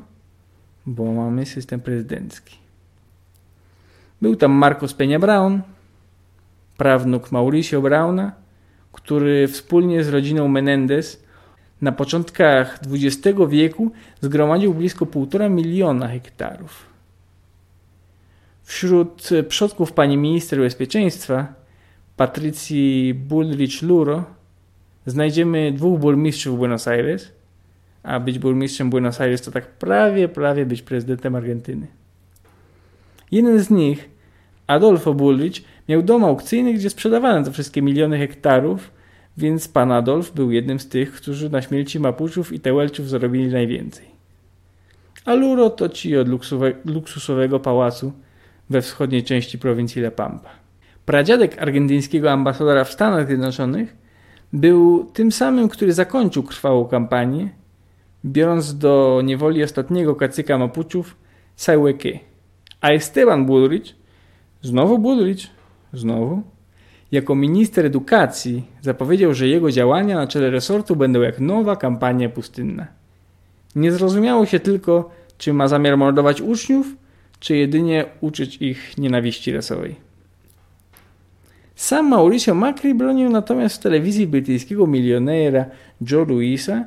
bo 0.85 1.13
mamy 1.13 1.45
system 1.45 1.79
prezydencki. 1.79 2.57
Był 4.21 4.35
tam 4.35 4.51
Marcos 4.51 4.95
Peña 4.95 5.19
Brown, 5.19 5.61
prawnuk 6.77 7.31
Mauricio 7.31 7.81
Brauna, 7.81 8.41
który 8.91 9.47
wspólnie 9.47 10.03
z 10.03 10.09
rodziną 10.09 10.47
Menendez 10.47 11.23
na 11.81 11.91
początkach 11.91 12.79
XX 12.91 13.39
wieku 13.49 13.91
zgromadził 14.21 14.73
blisko 14.73 15.05
1,5 15.05 15.51
miliona 15.51 16.07
hektarów. 16.07 16.85
Wśród 18.63 19.29
przodków 19.47 19.93
pani 19.93 20.17
minister 20.17 20.59
bezpieczeństwa, 20.59 21.53
Patrycji 22.17 23.13
Bullrich 23.13 23.81
Luro, 23.81 24.23
znajdziemy 25.05 25.71
dwóch 25.71 25.99
burmistrzów 25.99 26.57
Buenos 26.57 26.87
Aires, 26.87 27.31
a 28.03 28.19
być 28.19 28.39
burmistrzem 28.39 28.89
Buenos 28.89 29.21
Aires 29.21 29.41
to 29.41 29.51
tak 29.51 29.67
prawie, 29.67 30.29
prawie 30.29 30.65
być 30.65 30.81
prezydentem 30.81 31.35
Argentyny. 31.35 31.87
Jeden 33.31 33.59
z 33.59 33.69
nich, 33.69 34.09
Adolfo 34.67 35.13
Bullrich, 35.13 35.63
miał 35.89 36.01
dom 36.01 36.23
aukcyjny, 36.23 36.73
gdzie 36.73 36.89
sprzedawano 36.89 37.45
te 37.45 37.51
wszystkie 37.51 37.81
miliony 37.81 38.17
hektarów, 38.17 38.91
więc 39.37 39.67
pan 39.67 39.91
Adolf 39.91 40.31
był 40.31 40.51
jednym 40.51 40.79
z 40.79 40.89
tych, 40.89 41.11
którzy 41.11 41.49
na 41.49 41.61
śmierci 41.61 41.99
Mapuczów 41.99 42.53
i 42.53 42.59
Tełelczów 42.59 43.09
zarobili 43.09 43.47
najwięcej. 43.47 44.05
A 45.25 45.33
Luro 45.33 45.69
to 45.69 45.89
ci 45.89 46.17
od 46.17 46.27
luksusowego 46.85 47.59
pałacu 47.59 48.13
we 48.69 48.81
wschodniej 48.81 49.23
części 49.23 49.59
prowincji 49.59 50.01
La 50.01 50.11
Pampa. 50.11 50.49
Pradziadek 51.05 51.61
argentyńskiego 51.61 52.31
ambasadora 52.31 52.83
w 52.83 52.91
Stanach 52.91 53.27
Zjednoczonych 53.27 53.95
był 54.53 55.05
tym 55.13 55.31
samym, 55.31 55.69
który 55.69 55.93
zakończył 55.93 56.43
krwawą 56.43 56.85
kampanię, 56.85 57.49
biorąc 58.25 58.77
do 58.77 59.21
niewoli 59.23 59.63
ostatniego 59.63 60.15
kacyka 60.15 60.57
Mapuczów 60.57 61.15
Sayhueque. 61.55 62.19
A 62.81 62.89
Esteban 62.89 63.45
Bullrich, 63.45 63.95
znowu 64.61 64.99
Bullrich, 64.99 65.47
znowu, 65.93 66.43
jako 67.11 67.35
minister 67.35 67.85
edukacji 67.85 68.63
zapowiedział, 68.81 69.33
że 69.33 69.47
jego 69.47 69.71
działania 69.71 70.15
na 70.15 70.27
czele 70.27 70.49
resortu 70.49 70.95
będą 70.95 71.21
jak 71.21 71.39
nowa 71.39 71.75
kampania 71.75 72.29
pustynna. 72.29 72.87
Nie 73.75 73.91
zrozumiało 73.91 74.45
się 74.45 74.59
tylko, 74.59 75.09
czy 75.37 75.53
ma 75.53 75.67
zamiar 75.67 75.97
mordować 75.97 76.41
uczniów, 76.41 76.95
czy 77.39 77.55
jedynie 77.55 78.05
uczyć 78.21 78.57
ich 78.57 78.97
nienawiści 78.97 79.51
rasowej. 79.51 79.95
Sam 81.75 82.09
Mauricio 82.09 82.55
Macri 82.55 82.93
bronił 82.93 83.29
natomiast 83.29 83.75
w 83.75 83.83
telewizji 83.83 84.27
brytyjskiego 84.27 84.87
milionera 84.87 85.65
Joe 86.11 86.25
Louisa, 86.25 86.85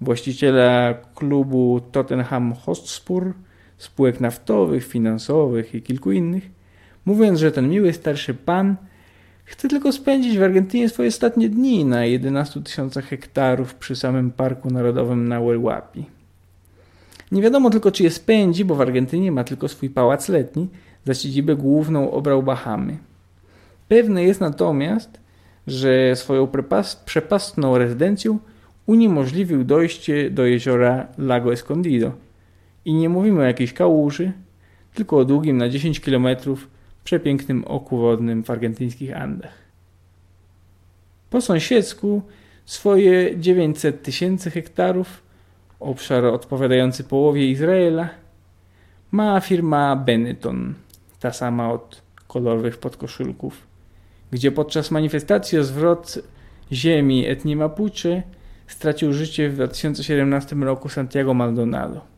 właściciela 0.00 0.94
klubu 1.14 1.80
Tottenham 1.92 2.54
Hotspur, 2.54 3.32
spółek 3.78 4.20
naftowych, 4.20 4.86
finansowych 4.86 5.74
i 5.74 5.82
kilku 5.82 6.12
innych, 6.12 6.57
mówiąc, 7.08 7.40
że 7.40 7.52
ten 7.52 7.68
miły 7.68 7.92
starszy 7.92 8.34
pan 8.34 8.76
chce 9.44 9.68
tylko 9.68 9.92
spędzić 9.92 10.38
w 10.38 10.42
Argentynie 10.42 10.88
swoje 10.88 11.08
ostatnie 11.08 11.48
dni 11.48 11.84
na 11.84 12.04
11 12.04 12.62
tysiącach 12.62 13.04
hektarów 13.04 13.74
przy 13.74 13.96
samym 13.96 14.30
Parku 14.30 14.70
Narodowym 14.70 15.28
na 15.28 15.38
Huelłapi. 15.38 16.04
Nie 17.32 17.42
wiadomo 17.42 17.70
tylko, 17.70 17.90
czy 17.90 18.02
je 18.02 18.10
spędzi, 18.10 18.64
bo 18.64 18.74
w 18.74 18.80
Argentynie 18.80 19.32
ma 19.32 19.44
tylko 19.44 19.68
swój 19.68 19.90
pałac 19.90 20.28
letni, 20.28 20.68
za 21.04 21.14
siedzibę 21.14 21.56
główną 21.56 22.10
obrał 22.10 22.42
Bahamy. 22.42 22.96
Pewne 23.88 24.24
jest 24.24 24.40
natomiast, 24.40 25.20
że 25.66 26.16
swoją 26.16 26.48
przepastną 27.04 27.78
rezydencją 27.78 28.38
uniemożliwił 28.86 29.64
dojście 29.64 30.30
do 30.30 30.46
jeziora 30.46 31.06
Lago 31.18 31.52
Escondido. 31.52 32.12
I 32.84 32.94
nie 32.94 33.08
mówimy 33.08 33.40
o 33.40 33.44
jakiejś 33.44 33.72
kałuży, 33.72 34.32
tylko 34.94 35.16
o 35.16 35.24
długim 35.24 35.56
na 35.58 35.68
10 35.68 36.00
kilometrów 36.00 36.77
przepięknym 37.08 37.64
oku 37.64 37.98
wodnym 37.98 38.44
w 38.44 38.50
argentyńskich 38.50 39.16
Andach. 39.16 39.54
Po 41.30 41.40
sąsiedzku 41.40 42.22
swoje 42.64 43.38
900 43.38 44.02
tysięcy 44.02 44.50
hektarów, 44.50 45.22
obszar 45.80 46.24
odpowiadający 46.24 47.04
połowie 47.04 47.50
Izraela, 47.50 48.08
ma 49.10 49.40
firma 49.40 49.96
Benetton, 49.96 50.74
ta 51.20 51.32
sama 51.32 51.72
od 51.72 52.02
kolorowych 52.26 52.78
podkoszulków, 52.78 53.66
gdzie 54.30 54.52
podczas 54.52 54.90
manifestacji 54.90 55.58
o 55.58 55.64
zwrot 55.64 56.18
ziemi 56.72 57.26
etnii 57.26 57.56
Mapuche 57.56 58.22
stracił 58.66 59.12
życie 59.12 59.48
w 59.48 59.54
2017 59.54 60.56
roku 60.56 60.88
Santiago 60.88 61.34
Maldonado. 61.34 62.17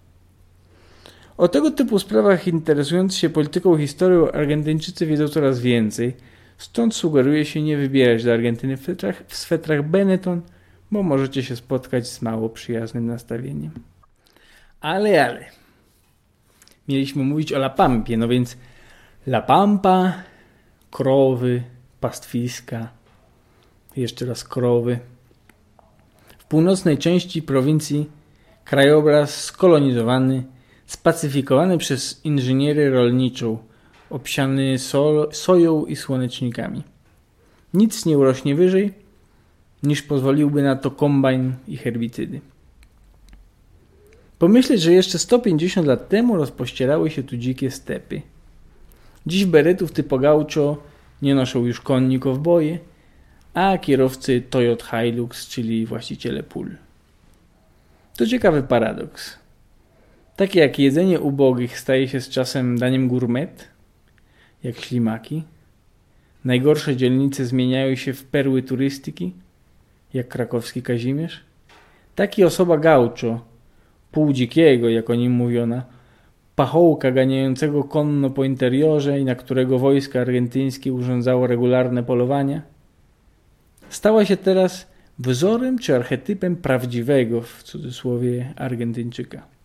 O 1.40 1.48
tego 1.48 1.70
typu 1.70 1.98
sprawach 1.98 2.46
interesujący 2.46 3.18
się 3.18 3.31
polityką 3.31 3.76
i 3.76 3.81
historią 3.81 4.31
Argentyńczycy 4.33 5.07
wiedzą 5.07 5.29
coraz 5.29 5.61
więcej, 5.61 6.16
stąd 6.59 6.94
sugeruje 6.94 7.44
się 7.44 7.62
nie 7.62 7.76
wybierać 7.76 8.24
do 8.24 8.33
Argentyny 8.33 8.76
w 8.76 8.81
swetrach, 8.81 9.22
w 9.26 9.37
swetrach 9.37 9.88
Benetton, 9.88 10.42
bo 10.90 11.03
możecie 11.03 11.42
się 11.42 11.57
spotkać 11.57 12.09
z 12.09 12.22
mało 12.22 12.48
przyjaznym 12.48 13.07
nastawieniem. 13.07 13.70
Ale, 14.81 15.24
ale. 15.24 15.44
Mieliśmy 16.88 17.24
mówić 17.24 17.53
o 17.53 17.57
La 17.57 17.70
Pampie, 17.70 18.16
no 18.16 18.29
więc 18.29 18.57
La 19.26 19.42
Pampa, 19.42 20.12
krowy, 20.90 21.62
pastwiska, 22.00 22.88
jeszcze 23.96 24.26
raz 24.26 24.44
krowy. 24.44 24.98
W 26.38 26.44
północnej 26.44 26.98
części 26.98 27.42
prowincji 27.42 28.11
krajobraz 28.64 29.44
skolonizowany 29.44 30.44
spacyfikowany 30.90 31.79
przez 31.79 32.20
inżynierę 32.24 32.90
rolniczą, 32.90 33.59
obsiany 34.11 34.79
so, 34.79 35.29
soją 35.33 35.87
i 35.87 35.96
słonecznikami. 35.96 36.83
Nic 37.74 38.07
nie 38.07 38.18
urośnie 38.18 38.55
wyżej, 38.55 38.92
niż 39.83 40.03
pozwoliłby 40.03 40.62
na 40.62 40.76
to 40.76 40.90
kombajn 40.90 41.53
i 41.68 41.76
herbicydy. 41.76 42.40
Pomyśleć, 44.38 44.83
że 44.83 44.92
jeszcze 44.92 45.18
150 45.18 45.87
lat 45.87 46.09
temu 46.09 46.37
rozpościerały 46.37 47.11
się 47.11 47.22
tu 47.22 47.37
dzikie 47.37 47.70
stepy. 47.70 48.22
Dziś 49.26 49.44
beretów 49.44 49.92
typu 49.92 50.18
gaucho 50.18 50.76
nie 51.22 51.35
noszą 51.35 51.66
już 51.66 51.81
konni 51.81 52.20
kowboje, 52.20 52.79
a 53.55 53.79
kierowcy 53.79 54.42
Toyota 54.50 55.03
Hilux, 55.03 55.48
czyli 55.48 55.87
właściciele 55.87 56.42
pól. 56.42 56.76
To 58.16 58.26
ciekawy 58.26 58.62
paradoks. 58.62 59.40
Takie 60.40 60.61
jak 60.61 60.79
jedzenie 60.79 61.20
ubogich 61.20 61.79
staje 61.79 62.09
się 62.09 62.20
z 62.20 62.29
czasem 62.29 62.79
daniem 62.79 63.09
gourmet, 63.09 63.68
jak 64.62 64.76
ślimaki. 64.76 65.42
Najgorsze 66.44 66.96
dzielnice 66.96 67.44
zmieniają 67.44 67.96
się 67.96 68.12
w 68.12 68.24
perły 68.24 68.62
turystyki, 68.62 69.33
jak 70.14 70.29
krakowski 70.29 70.83
Kazimierz. 70.83 71.40
Taki 72.14 72.44
osoba 72.44 72.79
gaucho, 72.79 73.44
pół 74.12 74.33
dzikiego, 74.33 74.88
jak 74.88 75.11
o 75.11 75.14
nim 75.14 75.33
mówiono, 75.33 75.83
pachołka 76.57 77.11
ganiającego 77.11 77.85
konno 77.85 78.31
po 78.31 78.44
interiorze 78.44 79.20
i 79.20 79.24
na 79.24 79.35
którego 79.35 79.79
wojsko 79.79 80.20
argentyńskie 80.20 80.92
urządzało 80.92 81.46
regularne 81.46 82.03
polowania, 82.03 82.62
stała 83.88 84.24
się 84.24 84.37
teraz 84.37 84.87
wzorem 85.18 85.79
czy 85.79 85.96
archetypem 85.96 86.57
prawdziwego, 86.57 87.40
w 87.40 87.62
cudzysłowie, 87.62 88.55
Argentyńczyka. 88.57 89.60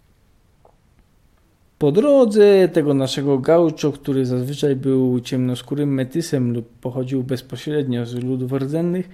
Po 1.77 1.91
drodze 1.91 2.69
tego 2.73 2.93
naszego 2.93 3.39
gaucho, 3.39 3.91
który 3.91 4.25
zazwyczaj 4.25 4.75
był 4.75 5.19
ciemnoskórym 5.19 5.93
metysem 5.93 6.53
lub 6.53 6.69
pochodził 6.81 7.23
bezpośrednio 7.23 8.05
z 8.05 8.13
ludów 8.13 8.53
rdzennych, 8.53 9.09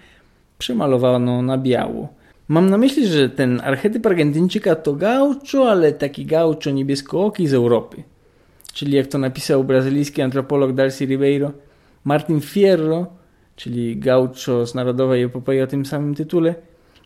przemalowano 0.58 1.42
na 1.42 1.58
biało. 1.58 2.10
Mam 2.48 2.70
na 2.70 2.78
myśli, 2.78 3.08
że 3.08 3.30
ten 3.30 3.62
archetyp 3.64 4.06
Argentyńczyka 4.06 4.76
to 4.76 4.94
gaucho, 4.94 5.70
ale 5.70 5.92
taki 5.92 6.26
gaucho 6.26 6.70
niebieskooki 6.72 7.48
z 7.48 7.54
Europy. 7.54 8.04
Czyli 8.74 8.98
jak 8.98 9.08
to 9.08 9.18
napisał 9.18 9.64
brazylijski 9.64 10.22
antropolog 10.22 10.74
Darcy 10.74 11.06
Ribeiro, 11.06 11.52
Martin 12.04 12.42
Fierro, 12.42 13.08
czyli 13.56 13.98
gaucho 13.98 14.66
z 14.66 14.76
narodowej 14.76 15.24
epopei 15.24 15.62
o 15.62 15.68
tym 15.68 15.86
samym 15.86 16.16
tytule, 16.16 16.56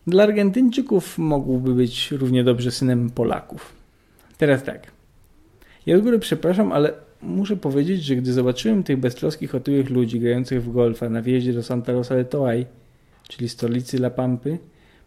dla 0.08 0.24
Argentyńczyków 0.24 1.18
mógłby 1.18 1.74
być 1.74 2.12
równie 2.12 2.44
dobrze 2.44 2.72
synem 2.72 3.10
Polaków. 3.10 3.74
Teraz 4.38 4.64
tak. 4.64 4.95
Ja 5.86 5.98
z 5.98 6.02
góry 6.02 6.20
przepraszam, 6.20 6.72
ale 6.72 6.94
muszę 7.22 7.58
powiedzieć, 7.58 8.04
że 8.04 8.16
gdy 8.16 8.34
zobaczyłem 8.34 8.84
tych 8.84 8.98
beztroskich, 8.98 9.56
otyłych 9.56 9.90
ludzi 9.90 10.20
grających 10.20 10.64
w 10.64 10.72
golfa 10.72 11.10
na 11.10 11.22
wjeździe 11.22 11.54
do 11.54 11.64
Santa 11.64 11.92
Rosa 11.92 12.16
de 12.16 12.26
Toay, 12.26 12.66
czyli 13.28 13.50
stolicy 13.50 13.98
La 13.98 14.10
Pampy, 14.10 14.58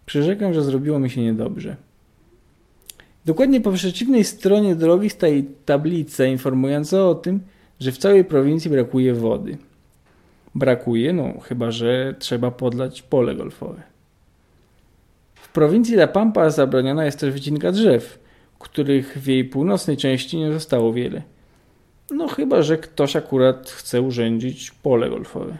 przyrzekam, 0.06 0.54
że 0.54 0.62
zrobiło 0.62 0.98
mi 0.98 1.10
się 1.10 1.20
niedobrze. 1.20 1.76
Dokładnie 3.24 3.60
po 3.60 3.72
przeciwnej 3.72 4.24
stronie 4.24 4.76
drogi 4.76 5.10
stoi 5.10 5.44
tablica 5.64 6.24
informująca 6.24 7.04
o 7.04 7.14
tym, 7.14 7.40
że 7.80 7.92
w 7.92 7.98
całej 7.98 8.24
prowincji 8.24 8.70
brakuje 8.70 9.14
wody. 9.14 9.58
Brakuje, 10.54 11.12
no 11.12 11.40
chyba, 11.40 11.70
że 11.70 12.14
trzeba 12.18 12.50
podlać 12.50 13.02
pole 13.02 13.34
golfowe. 13.34 13.82
W 15.34 15.52
prowincji 15.52 15.94
La 15.94 16.06
Pampa 16.06 16.50
zabroniona 16.50 17.04
jest 17.04 17.20
też 17.20 17.34
wycinka 17.34 17.72
drzew, 17.72 18.18
których 18.58 19.18
w 19.18 19.26
jej 19.26 19.44
północnej 19.44 19.96
części 19.96 20.36
nie 20.36 20.52
zostało 20.52 20.92
wiele. 20.92 21.22
No 22.10 22.28
chyba, 22.28 22.62
że 22.62 22.78
ktoś 22.78 23.16
akurat 23.16 23.70
chce 23.70 24.02
urządzić 24.02 24.70
pole 24.70 25.10
golfowe. 25.10 25.56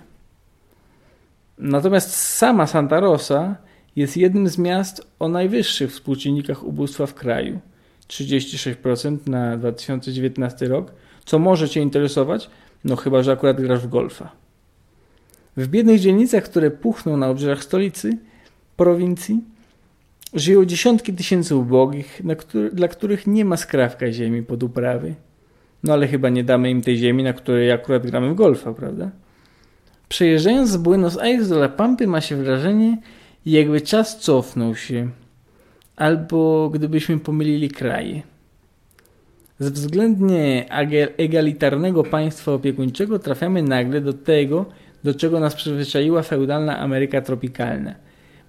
Natomiast 1.59 2.15
sama 2.15 2.67
Santa 2.67 3.01
Rosa 3.01 3.57
jest 3.97 4.17
jednym 4.17 4.49
z 4.49 4.59
miast 4.59 5.07
o 5.19 5.29
najwyższych 5.29 5.91
współczynnikach 5.91 6.65
ubóstwa 6.65 7.07
w 7.07 7.15
kraju. 7.15 7.61
36% 8.09 9.19
na 9.27 9.57
2019 9.57 10.69
rok. 10.69 10.93
Co 11.25 11.39
może 11.39 11.69
Cię 11.69 11.81
interesować? 11.81 12.51
No 12.85 12.97
chyba, 12.97 13.23
że 13.23 13.33
akurat 13.33 13.61
grasz 13.61 13.81
w 13.81 13.89
golfa. 13.89 14.33
W 15.57 15.69
biednych 15.69 16.01
dzielnicach, 16.01 16.45
które 16.45 16.71
puchną 16.71 17.17
na 17.17 17.29
obrzeżach 17.29 17.65
stolicy, 17.65 18.19
prowincji, 18.77 19.41
żyją 20.35 20.65
dziesiątki 20.65 21.13
tysięcy 21.13 21.57
ubogich, 21.57 22.23
który, 22.39 22.71
dla 22.71 22.89
których 22.89 23.27
nie 23.27 23.45
ma 23.45 23.57
skrawka 23.57 24.13
ziemi 24.13 24.43
pod 24.43 24.63
uprawy. 24.63 25.15
No 25.83 25.93
ale 25.93 26.09
chyba 26.09 26.29
nie 26.29 26.45
damy 26.45 26.71
im 26.71 26.83
tej 26.83 26.97
ziemi, 26.97 27.23
na 27.23 27.33
której 27.33 27.73
akurat 27.73 28.07
gramy 28.07 28.31
w 28.31 28.35
golfa, 28.35 28.73
prawda? 28.73 29.11
Przejeżdżając 30.09 30.71
z 30.71 30.77
Buenos 30.77 31.19
Aires 31.19 31.49
do 31.49 31.57
La 31.57 31.69
Pampy 31.69 32.07
ma 32.07 32.21
się 32.21 32.37
wrażenie, 32.37 32.99
jakby 33.47 33.81
czas 33.81 34.19
cofnął 34.19 34.77
się, 34.77 35.09
albo 35.97 36.71
gdybyśmy 36.71 37.19
pomylili 37.19 37.71
kraje. 37.71 38.23
Z 39.59 39.71
względnie 39.71 40.67
egalitarnego 41.17 42.05
państwa 42.05 42.53
opiekuńczego 42.53 43.19
trafiamy 43.19 43.63
nagle 43.63 44.01
do 44.01 44.13
tego, 44.13 44.67
do 45.05 45.15
czego 45.15 45.41
nas 45.41 45.55
przyzwyczaiła 45.55 46.23
feudalna 46.23 46.79
Ameryka 46.79 47.21
tropikalna. 47.21 47.95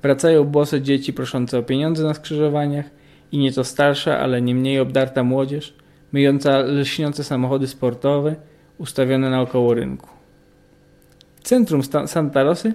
Wracają 0.02 0.44
bose 0.44 0.82
dzieci 0.82 1.14
proszące 1.14 1.58
o 1.58 1.64
pieniądze 1.64 2.04
na 2.04 2.14
skrzyżowaniach 2.14 2.86
i 3.32 3.38
nieco 3.38 3.64
starsza, 3.64 4.20
ale 4.20 4.42
nie 4.42 4.56
mniej 4.56 4.80
obdarta 4.80 5.24
młodzież, 5.24 5.74
myjąca 6.12 6.60
lśniące 6.60 7.24
samochody 7.24 7.68
sportowe 7.68 8.36
ustawione 8.78 9.30
naokoło 9.30 9.74
rynku. 9.74 10.10
Centrum 11.44 11.82
Santa 12.08 12.44
Rosy 12.44 12.74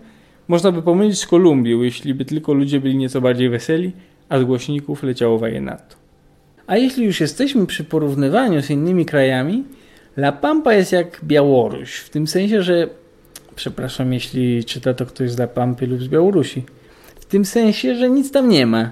można 0.48 0.72
by 0.72 0.82
pomylić 0.82 1.18
z 1.18 1.26
Kolumbią, 1.26 1.82
jeśli 1.82 2.14
by 2.14 2.24
tylko 2.24 2.52
ludzie 2.52 2.80
byli 2.80 2.96
nieco 2.96 3.20
bardziej 3.20 3.48
weseli, 3.48 3.92
a 4.28 4.38
z 4.38 4.44
głośników 4.44 5.02
leciało 5.02 5.38
wajenato. 5.38 5.96
A 6.66 6.76
jeśli 6.76 7.04
już 7.04 7.20
jesteśmy 7.20 7.66
przy 7.66 7.84
porównywaniu 7.84 8.62
z 8.62 8.70
innymi 8.70 9.06
krajami, 9.06 9.64
La 10.16 10.32
Pampa 10.32 10.74
jest 10.74 10.92
jak 10.92 11.20
Białoruś, 11.24 11.96
w 11.96 12.10
tym 12.10 12.26
sensie, 12.26 12.62
że 12.62 12.88
przepraszam, 13.54 14.12
jeśli 14.12 14.64
czyta 14.64 14.94
to 14.94 15.06
ktoś 15.06 15.30
z 15.30 15.38
La 15.38 15.46
Pampy 15.46 15.86
lub 15.86 16.02
z 16.02 16.08
Białorusi, 16.08 16.62
w 17.24 17.26
tym 17.26 17.44
sensie, 17.44 17.94
że 17.94 18.10
nic 18.10 18.32
tam 18.32 18.48
nie 18.48 18.66
ma. 18.66 18.90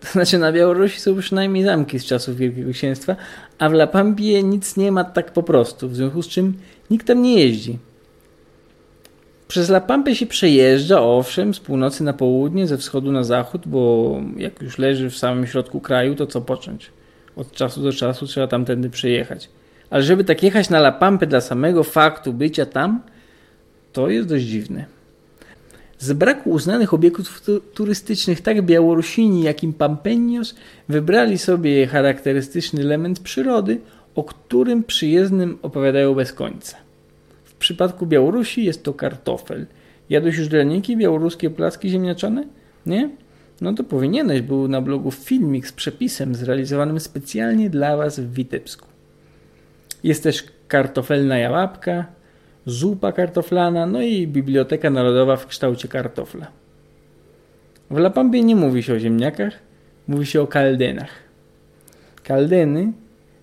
To 0.00 0.08
znaczy 0.08 0.38
na 0.38 0.52
Białorusi 0.52 1.00
są 1.00 1.18
przynajmniej 1.18 1.64
zamki 1.64 1.98
z 1.98 2.04
czasów 2.04 2.36
Wielkiego 2.36 2.72
Księstwa, 2.72 3.16
a 3.58 3.68
w 3.68 3.72
La 3.72 3.86
Pampie 3.86 4.42
nic 4.42 4.76
nie 4.76 4.92
ma 4.92 5.04
tak 5.04 5.32
po 5.32 5.42
prostu, 5.42 5.88
w 5.88 5.96
związku 5.96 6.22
z 6.22 6.28
czym 6.28 6.54
nikt 6.90 7.06
tam 7.06 7.22
nie 7.22 7.34
jeździ. 7.34 7.78
Przez 9.48 9.68
La 9.68 9.80
Pampę 9.80 10.14
się 10.14 10.26
przejeżdża, 10.26 11.00
owszem, 11.00 11.54
z 11.54 11.60
północy 11.60 12.04
na 12.04 12.12
południe, 12.12 12.66
ze 12.66 12.78
wschodu 12.78 13.12
na 13.12 13.24
zachód, 13.24 13.62
bo 13.66 14.14
jak 14.36 14.62
już 14.62 14.78
leży 14.78 15.10
w 15.10 15.16
samym 15.16 15.46
środku 15.46 15.80
kraju, 15.80 16.14
to 16.14 16.26
co 16.26 16.40
począć? 16.40 16.90
Od 17.36 17.52
czasu 17.52 17.82
do 17.82 17.92
czasu 17.92 18.26
trzeba 18.26 18.46
tamtędy 18.46 18.90
przejechać. 18.90 19.48
Ale 19.90 20.02
żeby 20.02 20.24
tak 20.24 20.42
jechać 20.42 20.70
na 20.70 20.78
La 20.78 20.92
Pampę 20.92 21.26
dla 21.26 21.40
samego 21.40 21.84
faktu 21.84 22.32
bycia 22.32 22.66
tam, 22.66 23.02
to 23.92 24.08
jest 24.08 24.28
dość 24.28 24.44
dziwne. 24.44 24.99
Z 26.00 26.12
braku 26.12 26.50
uznanych 26.50 26.94
obiektów 26.94 27.42
turystycznych 27.74 28.40
tak 28.40 28.62
Białorusini, 28.62 29.42
jak 29.42 29.64
i 29.64 29.72
Pampenios 29.72 30.54
wybrali 30.88 31.38
sobie 31.38 31.86
charakterystyczny 31.86 32.80
element 32.80 33.20
przyrody, 33.20 33.80
o 34.14 34.24
którym 34.24 34.84
przyjezdnym 34.84 35.58
opowiadają 35.62 36.14
bez 36.14 36.32
końca. 36.32 36.76
W 37.44 37.54
przypadku 37.54 38.06
Białorusi 38.06 38.64
jest 38.64 38.82
to 38.82 38.94
kartofel. 38.94 39.66
Jadłeś 40.10 40.38
już 40.38 40.48
draniki, 40.48 40.96
białoruskie 40.96 41.50
placki 41.50 41.90
ziemniaczane? 41.90 42.44
Nie? 42.86 43.10
No 43.60 43.72
to 43.72 43.84
powinieneś, 43.84 44.40
był 44.40 44.68
na 44.68 44.80
blogu 44.80 45.10
filmik 45.10 45.68
z 45.68 45.72
przepisem 45.72 46.34
zrealizowanym 46.34 47.00
specjalnie 47.00 47.70
dla 47.70 47.96
Was 47.96 48.20
w 48.20 48.32
Witebsku. 48.32 48.86
Jest 50.04 50.22
też 50.22 50.44
kartofelna 50.68 51.38
jałapka, 51.38 52.04
zupa 52.66 53.12
kartoflana, 53.12 53.86
no 53.86 54.02
i 54.02 54.26
Biblioteka 54.26 54.90
Narodowa 54.90 55.36
w 55.36 55.46
kształcie 55.46 55.88
kartofla. 55.88 56.46
W 57.90 57.98
Lapambie 57.98 58.42
nie 58.42 58.56
mówi 58.56 58.82
się 58.82 58.94
o 58.94 58.98
ziemniakach, 58.98 59.58
mówi 60.08 60.26
się 60.26 60.40
o 60.40 60.46
kaldenach. 60.46 61.10
Kaldeny 62.24 62.92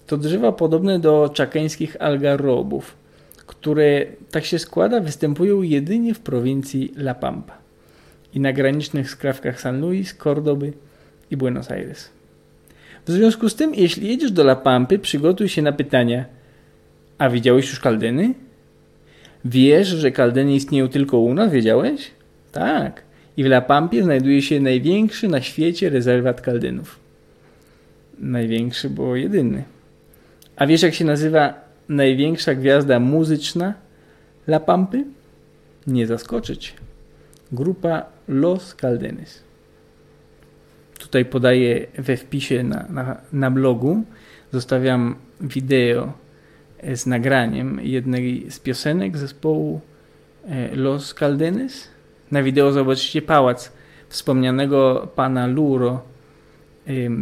to 0.07 0.17
drzewa 0.17 0.51
podobne 0.51 0.99
do 0.99 1.29
czakeńskich 1.33 1.97
algarobów, 1.99 2.95
które, 3.47 4.05
tak 4.31 4.45
się 4.45 4.59
składa, 4.59 4.99
występują 4.99 5.61
jedynie 5.61 6.13
w 6.13 6.19
prowincji 6.19 6.93
La 6.97 7.15
Pampa 7.15 7.57
i 8.33 8.39
na 8.39 8.53
granicznych 8.53 9.09
skrawkach 9.09 9.61
San 9.61 9.81
Luis, 9.81 10.13
Cordoby 10.13 10.73
i 11.31 11.37
Buenos 11.37 11.71
Aires. 11.71 12.09
W 13.05 13.11
związku 13.11 13.49
z 13.49 13.55
tym, 13.55 13.75
jeśli 13.75 14.07
jedziesz 14.07 14.31
do 14.31 14.41
La 14.41 14.55
Pampy, 14.55 14.99
przygotuj 14.99 15.49
się 15.49 15.61
na 15.61 15.71
pytania: 15.71 16.25
A 17.17 17.29
widziałeś 17.29 17.69
już 17.69 17.79
kaldeny? 17.79 18.33
Wiesz, 19.45 19.87
że 19.87 20.11
kaldeny 20.11 20.53
istnieją 20.53 20.87
tylko 20.87 21.19
u 21.19 21.33
nas? 21.33 21.51
Wiedziałeś? 21.51 22.11
Tak. 22.51 23.03
I 23.37 23.43
w 23.43 23.45
La 23.45 23.61
Pampie 23.61 24.03
znajduje 24.03 24.41
się 24.41 24.59
największy 24.59 25.27
na 25.27 25.41
świecie 25.41 25.89
rezerwat 25.89 26.41
kaldynów. 26.41 26.99
Największy, 28.19 28.89
bo 28.89 29.15
jedyny. 29.15 29.63
A 30.55 30.67
wiesz, 30.67 30.81
jak 30.81 30.93
się 30.93 31.05
nazywa 31.05 31.53
największa 31.89 32.55
gwiazda 32.55 32.99
muzyczna 32.99 33.73
La 34.47 34.59
Pampy? 34.59 35.05
Nie 35.87 36.07
zaskoczyć. 36.07 36.73
Grupa 37.51 38.05
Los 38.27 38.75
Caldenes. 38.75 39.43
Tutaj 40.99 41.25
podaję 41.25 41.87
we 41.97 42.17
wpisie 42.17 42.63
na, 42.63 42.85
na, 42.89 43.21
na 43.33 43.51
blogu. 43.51 44.03
Zostawiam 44.51 45.15
wideo 45.41 46.13
z 46.95 47.05
nagraniem 47.05 47.79
jednej 47.83 48.51
z 48.51 48.59
piosenek 48.59 49.17
zespołu 49.17 49.81
e, 50.45 50.75
Los 50.75 51.13
Caldenes. 51.13 51.87
Na 52.31 52.43
wideo 52.43 52.71
zobaczycie 52.71 53.21
pałac 53.21 53.71
wspomnianego 54.09 55.11
pana 55.15 55.47
Luro, 55.47 56.01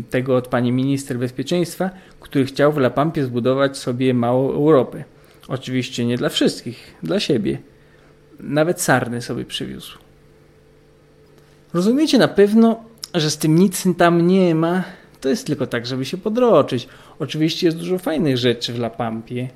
tego 0.10 0.36
od 0.36 0.47
pani 0.47 0.72
minister 0.72 1.18
bezpieczeństwa, 1.18 1.89
który 2.20 2.45
chciał 2.45 2.72
w 2.72 2.78
La 2.78 2.89
Pampie 2.89 3.24
zbudować 3.24 3.78
sobie 3.78 4.14
małą 4.14 4.51
Europę. 4.51 5.03
Oczywiście 5.47 6.06
nie 6.06 6.18
dla 6.18 6.30
wszystkich, 6.30 6.95
dla 7.03 7.20
siebie. 7.20 7.58
Nawet 8.39 8.82
sarny 8.82 9.22
sobie 9.22 9.45
przywiózł. 9.45 9.97
Rozumiecie 11.74 12.18
na 12.18 12.28
pewno, 12.28 12.84
że 13.14 13.32
z 13.32 13.38
tym 13.38 13.56
nic 13.56 13.84
tam 13.97 14.28
nie 14.28 14.56
ma. 14.56 14.84
To 15.26 15.30
jest 15.30 15.47
tylko 15.47 15.67
tak, 15.67 15.86
żeby 15.86 16.05
się 16.05 16.17
podroczyć. 16.17 16.88
Oczywiście 17.19 17.67
jest 17.67 17.78
dużo 17.78 17.97
fajnych 17.97 18.38
rzeczy 18.38 18.73
w 18.73 18.78
La 18.78 18.89
Pampie. 18.89 19.49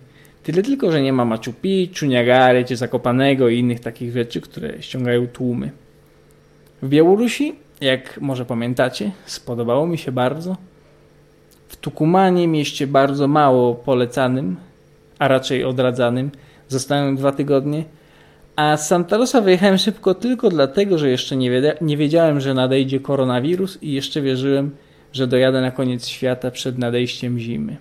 Tyle 0.44 0.64
tylko, 0.64 0.92
że 0.92 1.02
nie 1.02 1.14
ma 1.14 1.26
Machu 1.26 1.54
Picchu, 1.62 2.06
Niagary 2.06 2.66
czy 2.66 2.76
Zakopanego 2.76 3.50
i 3.50 3.60
innych 3.60 3.80
takich 3.80 4.14
rzeczy, 4.14 4.42
które 4.42 4.82
ściągają 4.82 5.28
tłumy. 5.28 5.72
W 6.82 6.90
Białorusi, 6.90 7.56
jak 7.82 8.22
może 8.22 8.46
pamiętacie, 8.46 9.12
spodobało 9.26 9.88
mi 9.88 9.98
się 9.98 10.12
bardzo. 10.12 10.58
W 11.68 11.76
Tukumanie, 11.76 12.48
mieście 12.48 12.88
bardzo 12.88 13.28
mało 13.28 13.76
polecanym, 13.76 14.56
a 15.20 15.28
raczej 15.28 15.64
odradzanym, 15.64 16.32
zostałem 16.68 17.16
dwa 17.16 17.32
tygodnie. 17.32 17.84
A 18.56 18.78
z 18.78 18.88
Santa 18.88 19.18
Rosa 19.18 19.42
wyjechałem 19.42 19.78
szybko 19.78 20.16
tylko 20.16 20.50
dlatego, 20.50 20.98
że 20.98 21.10
jeszcze 21.10 21.36
nie, 21.36 21.62
nie 21.82 21.98
wiedziałem, 21.98 22.40
że 22.40 22.54
nadejdzie 22.54 23.00
koronawirus 23.00 23.84
i 23.84 23.92
jeszcze 23.92 24.22
wierzyłem, 24.22 24.72
że 25.14 25.28
dojadę 25.28 25.62
na 25.62 25.72
koniec 25.72 26.08
świata 26.08 26.52
przed 26.52 26.78
nadejściem 26.78 27.40
zimy. 27.40 27.78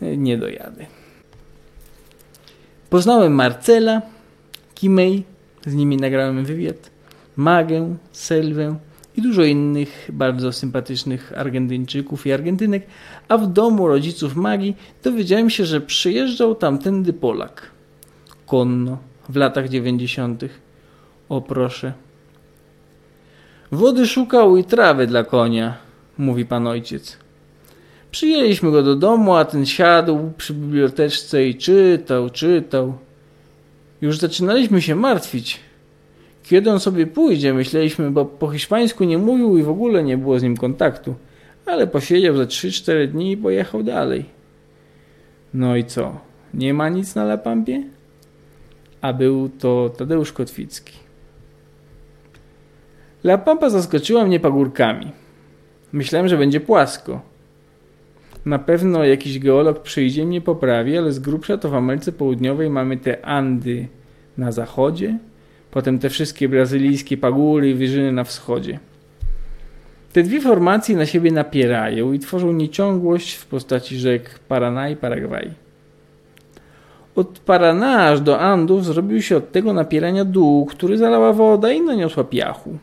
Nie 0.00 0.38
dojadę. 0.38 0.86
Poznałem 2.90 3.34
Marcela, 3.34 4.02
Kimej, 4.74 5.24
z 5.66 5.74
nimi 5.74 5.96
nagrałem 5.96 6.44
wywiad, 6.44 6.90
Magę, 7.36 7.96
Selwę 8.12 8.76
i 9.16 9.22
dużo 9.22 9.44
innych 9.44 10.10
bardzo 10.12 10.52
sympatycznych 10.52 11.32
Argentyńczyków 11.36 12.26
i 12.26 12.32
Argentynek, 12.32 12.86
a 13.28 13.38
w 13.38 13.52
domu 13.52 13.88
rodziców 13.88 14.36
Magii 14.36 14.76
dowiedziałem 15.02 15.50
się, 15.50 15.64
że 15.64 15.80
przyjeżdżał 15.80 16.54
tamtędy 16.54 17.12
Polak. 17.12 17.70
Konno, 18.46 18.98
w 19.28 19.36
latach 19.36 19.68
dziewięćdziesiątych. 19.68 20.60
O 21.28 21.40
proszę. 21.40 21.92
Wody 23.72 24.06
szukał 24.06 24.56
i 24.56 24.64
trawy 24.64 25.06
dla 25.06 25.24
konia, 25.24 25.76
mówi 26.18 26.44
pan 26.44 26.66
ojciec. 26.66 27.18
Przyjęliśmy 28.10 28.70
go 28.70 28.82
do 28.82 28.96
domu, 28.96 29.34
a 29.34 29.44
ten 29.44 29.66
siadł 29.66 30.30
przy 30.36 30.54
biblioteczce 30.54 31.46
i 31.46 31.54
czytał, 31.54 32.30
czytał. 32.30 32.94
Już 34.00 34.18
zaczynaliśmy 34.18 34.82
się 34.82 34.94
martwić. 34.94 35.60
Kiedy 36.42 36.70
on 36.70 36.80
sobie 36.80 37.06
pójdzie, 37.06 37.54
myśleliśmy, 37.54 38.10
bo 38.10 38.24
po 38.24 38.50
hiszpańsku 38.50 39.04
nie 39.04 39.18
mówił 39.18 39.58
i 39.58 39.62
w 39.62 39.68
ogóle 39.68 40.02
nie 40.02 40.18
było 40.18 40.38
z 40.38 40.42
nim 40.42 40.56
kontaktu. 40.56 41.14
Ale 41.66 41.86
posiedział 41.86 42.36
za 42.36 42.44
3-4 42.44 43.06
dni 43.06 43.32
i 43.32 43.36
pojechał 43.36 43.82
dalej. 43.82 44.24
No 45.54 45.76
i 45.76 45.84
co? 45.84 46.20
Nie 46.54 46.74
ma 46.74 46.88
nic 46.88 47.14
na 47.14 47.24
Lapampie? 47.24 47.82
A 49.00 49.12
był 49.12 49.48
to 49.48 49.90
Tadeusz 49.98 50.32
Kotwicki. 50.32 50.92
La 53.24 53.38
Pampa 53.38 53.70
zaskoczyła 53.70 54.24
mnie 54.24 54.40
pagórkami. 54.40 55.12
Myślałem, 55.92 56.28
że 56.28 56.36
będzie 56.36 56.60
płasko. 56.60 57.20
Na 58.46 58.58
pewno 58.58 59.04
jakiś 59.04 59.38
geolog 59.38 59.82
przyjdzie 59.82 60.26
mnie 60.26 60.40
poprawi, 60.40 60.98
ale 60.98 61.12
z 61.12 61.18
grubsza 61.18 61.58
to 61.58 61.68
w 61.68 61.74
Ameryce 61.74 62.12
Południowej 62.12 62.70
mamy 62.70 62.96
te 62.96 63.26
Andy 63.26 63.88
na 64.38 64.52
zachodzie, 64.52 65.18
potem 65.70 65.98
te 65.98 66.10
wszystkie 66.10 66.48
brazylijskie 66.48 67.16
pagóry 67.16 67.70
i 67.70 67.74
wyżyny 67.74 68.12
na 68.12 68.24
wschodzie. 68.24 68.78
Te 70.12 70.22
dwie 70.22 70.40
formacje 70.40 70.96
na 70.96 71.06
siebie 71.06 71.32
napierają 71.32 72.12
i 72.12 72.18
tworzą 72.18 72.52
nieciągłość 72.52 73.34
w 73.34 73.46
postaci 73.46 73.98
rzek 73.98 74.38
Paraná 74.48 74.88
i 74.88 74.96
Paragwaj. 74.96 75.50
Od 77.16 77.38
Paraná 77.38 78.08
aż 78.08 78.20
do 78.20 78.40
Andów 78.40 78.84
zrobił 78.84 79.22
się 79.22 79.36
od 79.36 79.52
tego 79.52 79.72
napierania 79.72 80.24
dół, 80.24 80.66
który 80.66 80.98
zalała 80.98 81.32
woda 81.32 81.72
i 81.72 81.80
naniosła 81.80 82.24
piachu. 82.24 82.78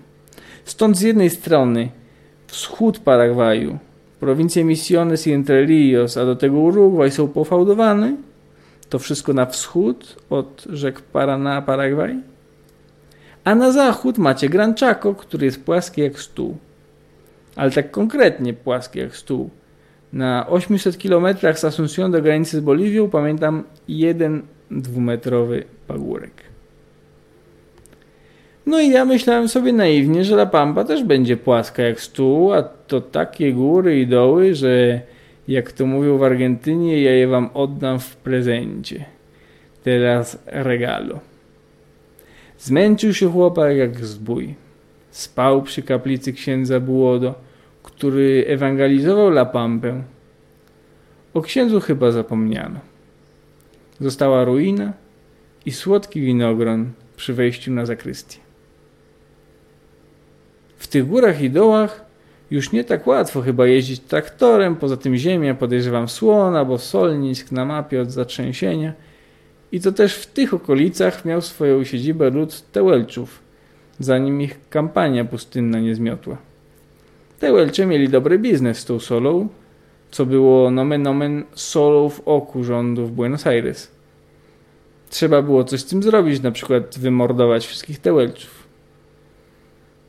Stąd 0.65 0.97
z 0.97 1.01
jednej 1.01 1.29
strony 1.29 1.89
wschód 2.47 2.99
Paragwaju, 2.99 3.77
prowincje 4.19 4.63
Misiones 4.63 5.27
i 5.27 5.31
Entre 5.31 5.65
Rios, 5.65 6.17
a 6.17 6.25
do 6.25 6.35
tego 6.35 6.59
Urugwaj 6.59 7.11
są 7.11 7.27
pofałdowane. 7.27 8.15
To 8.89 8.99
wszystko 8.99 9.33
na 9.33 9.45
wschód 9.45 10.15
od 10.29 10.65
rzek 10.69 11.01
Paraná, 11.01 11.61
Paragwaj. 11.61 12.15
A 13.43 13.55
na 13.55 13.71
zachód 13.71 14.17
macie 14.17 14.49
Gran 14.49 14.75
Chaco, 14.75 15.15
który 15.15 15.45
jest 15.45 15.63
płaski 15.63 16.01
jak 16.01 16.19
stół. 16.19 16.57
Ale 17.55 17.71
tak 17.71 17.91
konkretnie 17.91 18.53
płaski 18.53 18.99
jak 18.99 19.15
stół. 19.15 19.49
Na 20.13 20.47
800 20.47 20.97
km 20.97 21.27
z 21.55 21.63
Asunción 21.63 22.11
do 22.11 22.21
granicy 22.21 22.57
z 22.57 22.59
Boliwią 22.59 23.09
pamiętam 23.09 23.63
jeden 23.87 24.41
dwumetrowy 24.71 25.63
pagórek. 25.87 26.54
No 28.65 28.81
i 28.81 28.89
ja 28.89 29.05
myślałem 29.05 29.47
sobie 29.47 29.73
naiwnie, 29.73 30.23
że 30.23 30.35
La 30.35 30.45
Pampa 30.45 30.83
też 30.83 31.03
będzie 31.03 31.37
płaska 31.37 31.83
jak 31.83 32.01
stół, 32.01 32.53
a 32.53 32.63
to 32.63 33.01
takie 33.01 33.53
góry 33.53 33.99
i 33.99 34.07
doły, 34.07 34.55
że 34.55 35.01
jak 35.47 35.71
to 35.71 35.85
mówią 35.85 36.17
w 36.17 36.23
Argentynie, 36.23 37.01
ja 37.01 37.11
je 37.11 37.27
wam 37.27 37.49
oddam 37.53 37.99
w 37.99 38.15
prezencie. 38.15 39.05
Teraz 39.83 40.39
regalo. 40.45 41.19
Zmęczył 42.59 43.13
się 43.13 43.31
chłopak 43.31 43.77
jak 43.77 44.05
zbój. 44.05 44.55
Spał 45.11 45.61
przy 45.61 45.81
kaplicy 45.81 46.33
księdza 46.33 46.79
Buodo, 46.79 47.35
który 47.83 48.45
ewangelizował 48.47 49.27
La 49.27 49.45
Pampę. 49.45 50.03
O 51.33 51.41
księdzu 51.41 51.79
chyba 51.79 52.11
zapomniano. 52.11 52.79
Została 53.99 54.45
ruina 54.45 54.93
i 55.65 55.71
słodki 55.71 56.21
winogron 56.21 56.91
przy 57.15 57.33
wejściu 57.33 57.71
na 57.71 57.85
zakrystię. 57.85 58.44
W 60.77 60.87
tych 60.87 61.07
górach 61.07 61.41
i 61.41 61.49
dołach 61.49 62.05
już 62.51 62.71
nie 62.71 62.83
tak 62.83 63.07
łatwo 63.07 63.41
chyba 63.41 63.67
jeździć 63.67 63.99
traktorem, 63.99 64.75
poza 64.75 64.97
tym 64.97 65.17
ziemia 65.17 65.55
podejrzewam 65.55 66.09
słona, 66.09 66.65
bo 66.65 66.77
solnisk 66.77 67.51
na 67.51 67.65
mapie 67.65 68.01
od 68.01 68.11
zatrzęsienia. 68.11 68.93
I 69.71 69.79
to 69.79 69.91
też 69.91 70.15
w 70.15 70.27
tych 70.27 70.53
okolicach 70.53 71.25
miał 71.25 71.41
swoją 71.41 71.83
siedzibę 71.83 72.29
lud 72.29 72.71
Tełelczów, 72.71 73.39
zanim 73.99 74.41
ich 74.41 74.59
kampania 74.69 75.25
pustynna 75.25 75.79
nie 75.79 75.95
zmiotła. 75.95 76.37
Tełelcze 77.39 77.85
mieli 77.85 78.09
dobry 78.09 78.39
biznes 78.39 78.77
z 78.77 78.85
tą 78.85 78.99
solą, 78.99 79.47
co 80.11 80.25
było 80.25 80.71
nomen 80.71 81.07
omen 81.07 81.43
solą 81.55 82.09
w 82.09 82.21
oku 82.25 82.63
rządów 82.63 83.15
Buenos 83.15 83.47
Aires. 83.47 83.91
Trzeba 85.09 85.41
było 85.41 85.63
coś 85.63 85.79
z 85.79 85.85
tym 85.85 86.03
zrobić, 86.03 86.41
na 86.41 86.51
przykład 86.51 86.99
wymordować 86.99 87.67
wszystkich 87.67 87.99
Tełelczów. 87.99 88.64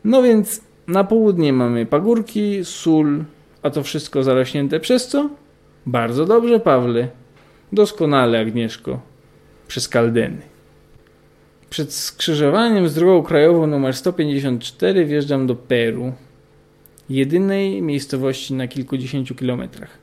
No 0.07 0.23
więc 0.23 0.61
na 0.87 1.05
południe 1.05 1.53
mamy 1.53 1.87
pagórki, 1.87 2.65
sól, 2.65 3.25
a 3.63 3.71
to 3.71 3.83
wszystko 3.83 4.23
zarośnięte 4.23 4.81
przez 4.81 5.09
co? 5.09 5.31
Bardzo 5.87 6.27
dobrze, 6.27 6.61
Pawle. 6.61 7.09
Doskonale, 7.73 8.41
Agnieszko. 8.41 9.01
Przez 9.69 9.89
Kaldeny. 9.89 10.43
Przed 11.71 11.93
skrzyżowaniem 11.93 12.89
z 12.89 12.95
drogą 12.95 13.23
krajową 13.23 13.65
nr 13.65 13.95
154 13.95 15.05
wjeżdżam 15.05 15.47
do 15.47 15.55
Peru, 15.55 16.13
jedynej 17.09 17.83
miejscowości 17.83 18.55
na 18.55 18.69
kilkudziesięciu 18.69 19.35
kilometrach. 19.35 19.99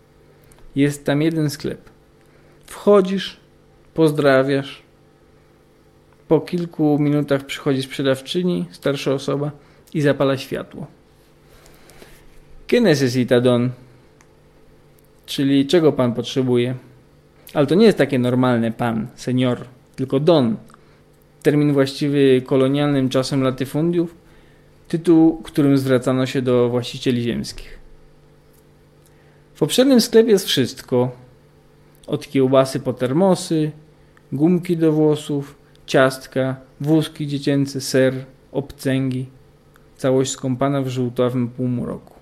Jest 0.76 1.06
tam 1.06 1.22
jeden 1.22 1.50
sklep. 1.50 1.90
Wchodzisz, 2.66 3.38
pozdrawiasz. 3.94 4.84
Po 6.28 6.42
kilku 6.42 7.00
minutach 7.00 7.46
przychodzi 7.46 7.84
sprzedawczyni, 7.84 8.66
starsza 8.72 9.14
osoba 9.14 9.52
i 9.94 10.02
zapala 10.02 10.38
światło. 10.38 10.88
¿Qué 12.68 12.82
necesita 12.82 13.42
don? 13.42 13.70
Czyli 15.26 15.68
czego 15.68 15.92
pan 15.92 16.14
potrzebuje? 16.14 16.76
Ale 17.54 17.68
to 17.68 17.76
nie 17.76 17.86
jest 17.86 17.98
takie 17.98 18.20
normalne 18.20 18.72
pan, 18.72 19.08
senior, 19.16 19.66
tylko 19.96 20.20
don. 20.20 20.56
Termin 21.44 21.74
właściwy 21.74 22.42
kolonialnym 22.46 23.10
czasem 23.10 23.44
latyfundiów, 23.44 24.16
tytuł, 24.88 25.42
którym 25.42 25.78
zwracano 25.78 26.26
się 26.26 26.42
do 26.42 26.70
właścicieli 26.70 27.22
ziemskich. 27.22 27.80
W 29.56 29.64
obszernym 29.64 30.02
sklepie 30.02 30.32
jest 30.32 30.48
wszystko. 30.48 31.12
Od 32.08 32.28
kiełbasy 32.30 32.80
po 32.80 32.94
termosy, 32.94 33.72
gumki 34.32 34.78
do 34.78 34.92
włosów, 34.92 35.56
ciastka, 35.86 36.56
wózki 36.82 37.28
dziecięce, 37.28 37.82
ser, 37.82 38.14
obcęgi– 38.52 39.26
całość 40.04 40.32
skąpana 40.32 40.82
w 40.82 40.88
żółtawym 40.88 41.48
półmroku. 41.48 42.14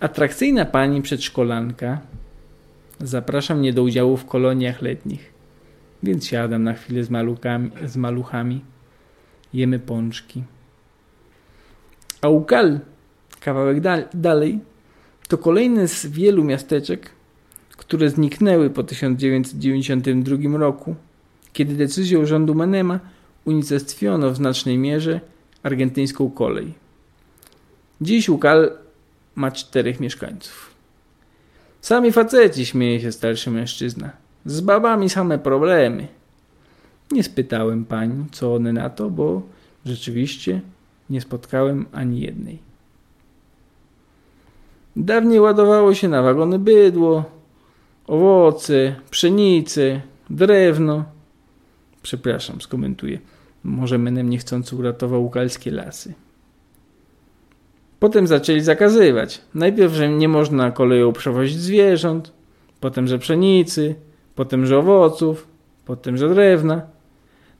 Atrakcyjna 0.00 0.64
pani 0.64 1.02
przedszkolanka, 1.02 2.00
Zaprasza 3.00 3.54
mnie 3.54 3.72
do 3.72 3.82
udziału 3.82 4.16
w 4.16 4.24
koloniach 4.24 4.82
letnich. 4.82 5.32
Więc 6.02 6.26
siadam 6.26 6.62
na 6.62 6.74
chwilę 6.74 7.04
z, 7.04 7.10
maluchami, 7.10 7.70
z 7.84 7.96
maluchami. 7.96 8.64
Jemy 9.54 9.78
pączki. 9.78 10.42
A 12.22 12.28
Ukal, 12.28 12.80
kawałek 13.40 13.80
dal 13.80 14.04
dalej, 14.14 14.60
to 15.28 15.38
kolejne 15.38 15.88
z 15.88 16.06
wielu 16.06 16.44
miasteczek, 16.44 17.10
które 17.76 18.10
zniknęły 18.10 18.70
po 18.70 18.82
1992 18.82 20.58
roku, 20.58 20.94
kiedy 21.52 21.74
decyzją 21.74 22.26
rządu 22.26 22.54
Manema 22.54 23.00
unicestwiono 23.44 24.30
w 24.30 24.36
znacznej 24.36 24.78
mierze 24.78 25.20
argentyńską 25.66 26.30
kolej. 26.30 26.74
Dziś 28.00 28.28
Ukal 28.28 28.70
ma 29.34 29.50
czterech 29.50 30.00
mieszkańców. 30.00 30.70
Sami 31.80 32.12
faceci, 32.12 32.66
śmieje 32.66 33.00
się 33.00 33.12
starszy 33.12 33.50
mężczyzna. 33.50 34.10
Z 34.46 34.60
babami 34.60 35.10
same 35.10 35.38
problemy. 35.38 36.08
Nie 37.10 37.22
spytałem 37.22 37.84
pani, 37.84 38.24
co 38.32 38.54
one 38.54 38.72
na 38.72 38.90
to, 38.90 39.10
bo 39.10 39.42
rzeczywiście 39.86 40.60
nie 41.10 41.20
spotkałem 41.20 41.86
ani 41.92 42.20
jednej. 42.20 42.58
Dawniej 44.96 45.40
ładowało 45.40 45.94
się 45.94 46.08
na 46.08 46.22
wagony 46.22 46.58
bydło, 46.58 47.24
owoce, 48.06 48.94
pszenice, 49.10 50.00
drewno. 50.30 51.04
Przepraszam, 52.02 52.60
skomentuję. 52.60 53.18
Może 53.66 53.98
menem 53.98 54.30
niechcący 54.30 54.76
uratował 54.76 55.24
ukalskie 55.24 55.70
lasy. 55.70 56.14
Potem 57.98 58.26
zaczęli 58.26 58.60
zakazywać. 58.60 59.40
Najpierw, 59.54 59.94
że 59.94 60.08
nie 60.08 60.28
można 60.28 60.70
koleją 60.70 61.12
przewozić 61.12 61.58
zwierząt, 61.58 62.32
potem, 62.80 63.06
że 63.06 63.18
pszenicy, 63.18 63.94
potem, 64.34 64.66
że 64.66 64.78
owoców, 64.78 65.48
potem, 65.84 66.16
że 66.16 66.28
drewna. 66.28 66.82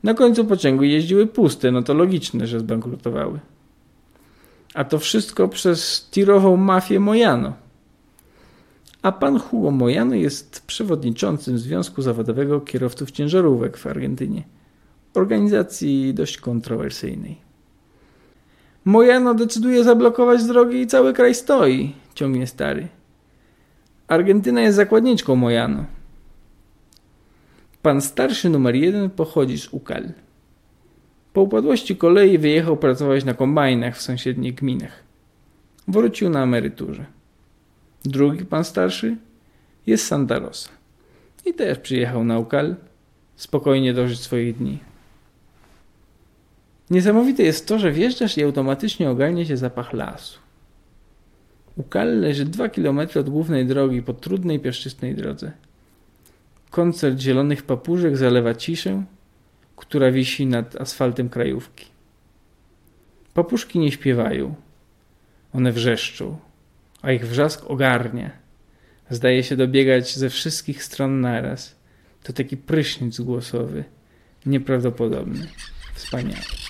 Na 0.03 0.15
końcu 0.15 0.45
pociągu 0.45 0.85
jeździły 0.85 1.27
puste, 1.27 1.71
no 1.71 1.83
to 1.83 1.95
logiczne, 1.95 2.47
że 2.47 2.61
zbankrutowały. 2.61 3.41
A 4.75 4.85
to 4.85 4.99
wszystko 4.99 5.49
przez 5.49 6.09
tirową 6.11 6.57
mafię 6.57 7.01
Mojano. 7.01 7.53
A 9.03 9.13
pan 9.13 9.39
Hugo 9.39 9.71
Mojano 9.71 10.15
jest 10.15 10.67
przewodniczącym 10.67 11.59
Związku 11.59 12.03
Zawodowego 12.03 12.61
Kierowców 12.61 13.11
Ciężarówek 13.11 13.77
w 13.77 13.87
Argentynie. 13.87 14.56
Organizacji 15.17 16.15
dość 16.15 16.39
kontrowersyjnej. 16.39 17.37
Mojano 18.85 19.35
decyduje 19.35 19.85
zablokować 19.85 20.45
drogi 20.45 20.81
i 20.81 20.87
cały 20.87 21.13
kraj 21.13 21.35
stoi, 21.35 21.93
ciągnie 22.15 22.47
stary. 22.47 22.89
Argentyna 24.09 24.61
jest 24.61 24.77
zakładniczką 24.77 25.37
Mojano. 25.37 25.85
Pan 27.83 28.01
starszy 28.01 28.51
numer 28.51 28.75
jeden 28.75 29.11
pochodzi 29.11 29.59
z 29.59 29.69
Ukal. 29.69 30.13
Po 31.33 31.43
upadłości 31.43 31.97
kolei 31.97 32.39
wyjechał 32.39 32.77
pracować 32.77 33.25
na 33.25 33.35
kombajnach 33.35 33.97
w 33.97 34.03
sąsiednich 34.03 34.55
gminach. 34.55 35.03
Wrócił 35.89 36.31
na 36.31 36.43
emeryturze. 36.43 37.07
Drugi 38.05 38.45
pan 38.45 38.65
starszy 38.65 39.17
jest 39.87 40.07
Santa 40.07 40.39
Rosa. 40.39 40.69
I 41.47 41.55
też 41.55 41.79
przyjechał 41.79 42.25
na 42.25 42.39
Ukal, 42.39 42.77
spokojnie 43.37 43.95
dożyć 43.95 44.21
swoich 44.21 44.57
dni. 44.57 44.79
Niesamowite 46.91 47.43
jest 47.43 47.69
to, 47.69 47.79
że 47.79 47.93
wjeżdżasz 47.93 48.39
i 48.39 48.45
automatycznie 48.45 49.11
ogarnia 49.11 49.45
się 49.45 49.57
zapach 49.57 49.93
lasu. 49.93 50.39
Ukal 51.77 52.21
leży 52.21 52.45
dwa 52.45 52.69
kilometry 52.69 53.21
od 53.21 53.31
głównej 53.31 53.67
drogi 53.67 54.03
po 54.03 54.13
trudnej 54.13 54.61
piaszczystej 54.61 55.15
drodze. 55.15 55.53
Koncert 56.71 57.19
zielonych 57.21 57.63
papużek 57.63 58.17
zalewa 58.17 58.55
ciszę, 58.55 59.05
która 59.77 60.11
wisi 60.11 60.47
nad 60.47 60.81
asfaltem 60.81 61.29
krajówki. 61.29 61.87
Papuszki 63.35 63.79
nie 63.79 63.93
śpiewają. 63.93 64.55
One 65.53 65.73
wrzeszczą, 65.73 66.39
a 67.03 67.13
ich 67.13 67.29
wrzask 67.29 67.71
ogarnia. 67.71 68.31
Zdaje 69.11 69.43
się 69.43 69.57
dobiegać 69.57 70.17
ze 70.17 70.31
wszystkich 70.31 70.85
stron 70.85 71.21
naraz. 71.21 71.77
To 72.23 72.33
taki 72.33 72.57
prysznic 72.57 73.21
głosowy. 73.21 73.85
Nieprawdopodobny. 74.47 75.47
Wspaniały. 75.95 76.66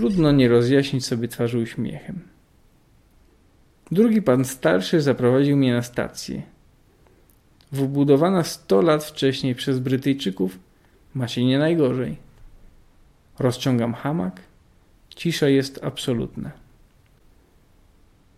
Trudno 0.00 0.32
nie 0.32 0.48
rozjaśnić 0.48 1.06
sobie 1.06 1.28
twarzy 1.28 1.58
uśmiechem. 1.58 2.20
Drugi 3.90 4.22
pan 4.22 4.44
starszy 4.44 5.00
zaprowadził 5.00 5.56
mnie 5.56 5.74
na 5.74 5.82
stację. 5.82 6.42
Wbudowana 7.72 8.44
sto 8.44 8.82
lat 8.82 9.04
wcześniej 9.04 9.54
przez 9.54 9.78
Brytyjczyków 9.78 10.58
ma 11.14 11.28
się 11.28 11.44
nie 11.44 11.58
najgorzej. 11.58 12.16
Rozciągam 13.38 13.94
hamak. 13.94 14.40
Cisza 15.16 15.48
jest 15.48 15.84
absolutna. 15.84 16.50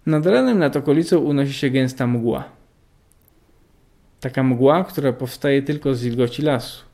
Nad 0.06 0.26
ranem 0.26 0.58
nad 0.58 0.76
okolicą 0.76 1.18
unosi 1.18 1.52
się 1.52 1.70
gęsta 1.70 2.06
mgła. 2.06 2.44
Taka 4.20 4.42
mgła, 4.42 4.84
która 4.84 5.12
powstaje 5.12 5.62
tylko 5.62 5.94
z 5.94 6.02
wilgoci 6.02 6.42
lasu 6.42 6.84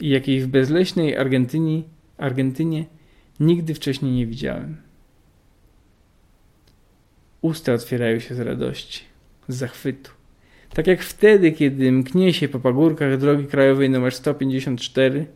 i 0.00 0.08
jakiej 0.08 0.40
w 0.40 0.46
bezleśnej 0.46 1.16
Argentynie 2.18 2.84
Nigdy 3.40 3.74
wcześniej 3.74 4.12
nie 4.12 4.26
widziałem. 4.26 4.76
Usta 7.40 7.72
otwierają 7.72 8.18
się 8.18 8.34
z 8.34 8.40
radości, 8.40 9.02
z 9.48 9.56
zachwytu. 9.56 10.10
Tak 10.74 10.86
jak 10.86 11.02
wtedy, 11.02 11.52
kiedy 11.52 11.92
mknie 11.92 12.32
się 12.32 12.48
po 12.48 12.60
pagórkach 12.60 13.18
drogi 13.18 13.46
krajowej 13.46 13.86
nr 13.86 14.14
154, 14.14 15.26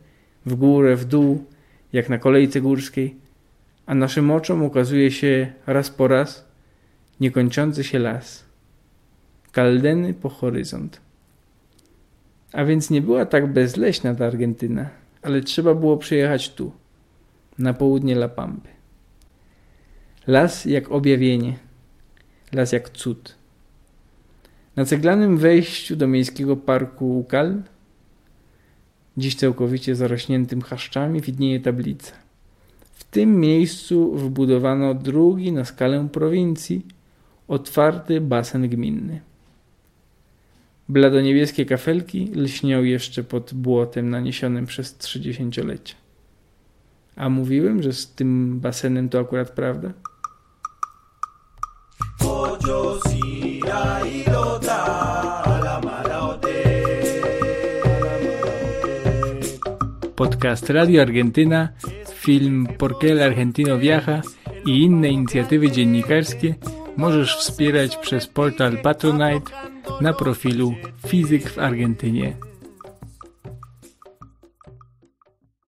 w 0.45 0.55
górę, 0.55 0.95
w 0.95 1.05
dół, 1.05 1.45
jak 1.93 2.09
na 2.09 2.17
kolejce 2.17 2.61
górskiej, 2.61 3.15
a 3.85 3.95
naszym 3.95 4.31
oczom 4.31 4.63
ukazuje 4.63 5.11
się 5.11 5.53
raz 5.67 5.89
po 5.89 6.07
raz 6.07 6.45
niekończący 7.19 7.83
się 7.83 7.99
las. 7.99 8.45
Kaldeny 9.51 10.13
po 10.13 10.29
horyzont. 10.29 11.01
A 12.53 12.65
więc 12.65 12.89
nie 12.89 13.01
była 13.01 13.25
tak 13.25 13.53
bezleśna 13.53 14.15
ta 14.15 14.25
Argentyna, 14.25 14.89
ale 15.21 15.41
trzeba 15.41 15.75
było 15.75 15.97
przyjechać 15.97 16.49
tu 16.53 16.71
na 17.57 17.73
południe 17.73 18.13
La 18.13 18.29
Pampy. 18.29 18.69
Las 20.27 20.65
jak 20.65 20.91
objawienie, 20.91 21.57
las 22.51 22.71
jak 22.71 22.89
cud. 22.89 23.35
Na 24.75 24.85
ceglanym 24.85 25.37
wejściu 25.37 25.95
do 25.95 26.07
miejskiego 26.07 26.57
parku 26.57 27.19
Ukal, 27.19 27.61
dziś 29.17 29.35
całkowicie 29.35 29.95
zarośniętym 29.95 30.61
chaszczami, 30.61 31.21
widnieje 31.21 31.59
tablica. 31.59 32.11
W 32.93 33.03
tym 33.03 33.39
miejscu 33.39 34.11
wbudowano 34.15 34.93
drugi 34.93 35.51
na 35.51 35.65
skalę 35.65 36.07
prowincji 36.11 36.85
otwarty 37.47 38.21
basen 38.21 38.69
gminny. 38.69 39.21
Bladoniebieskie 40.89 41.65
kafelki 41.65 42.31
lśnią 42.35 42.83
jeszcze 42.83 43.23
pod 43.23 43.53
błotem 43.53 44.09
naniesionym 44.09 44.65
przez 44.65 44.97
trzydziesięciolecia. 44.97 45.95
A 47.15 47.29
mówiłem, 47.29 47.83
że 47.83 47.93
z 47.93 48.13
tym 48.13 48.59
basenem 48.59 49.09
to 49.09 49.19
akurat 49.19 49.49
prawda? 49.49 49.89
Podcast 60.15 60.69
Radio 60.69 61.01
Argentyna, 61.01 61.69
film 62.13 62.67
Por 62.77 62.97
qué 62.99 63.11
el 63.11 63.23
Argentino 63.23 63.77
Viaja 63.77 64.21
i 64.65 64.83
inne 64.83 65.09
inicjatywy 65.09 65.71
dziennikarskie 65.71 66.55
możesz 66.97 67.37
wspierać 67.37 67.97
przez 67.97 68.27
portal 68.27 68.77
Patronite 68.77 69.51
na 70.01 70.13
profilu 70.13 70.75
Fizyk 71.07 71.49
w 71.49 71.59
Argentynie. 71.59 72.37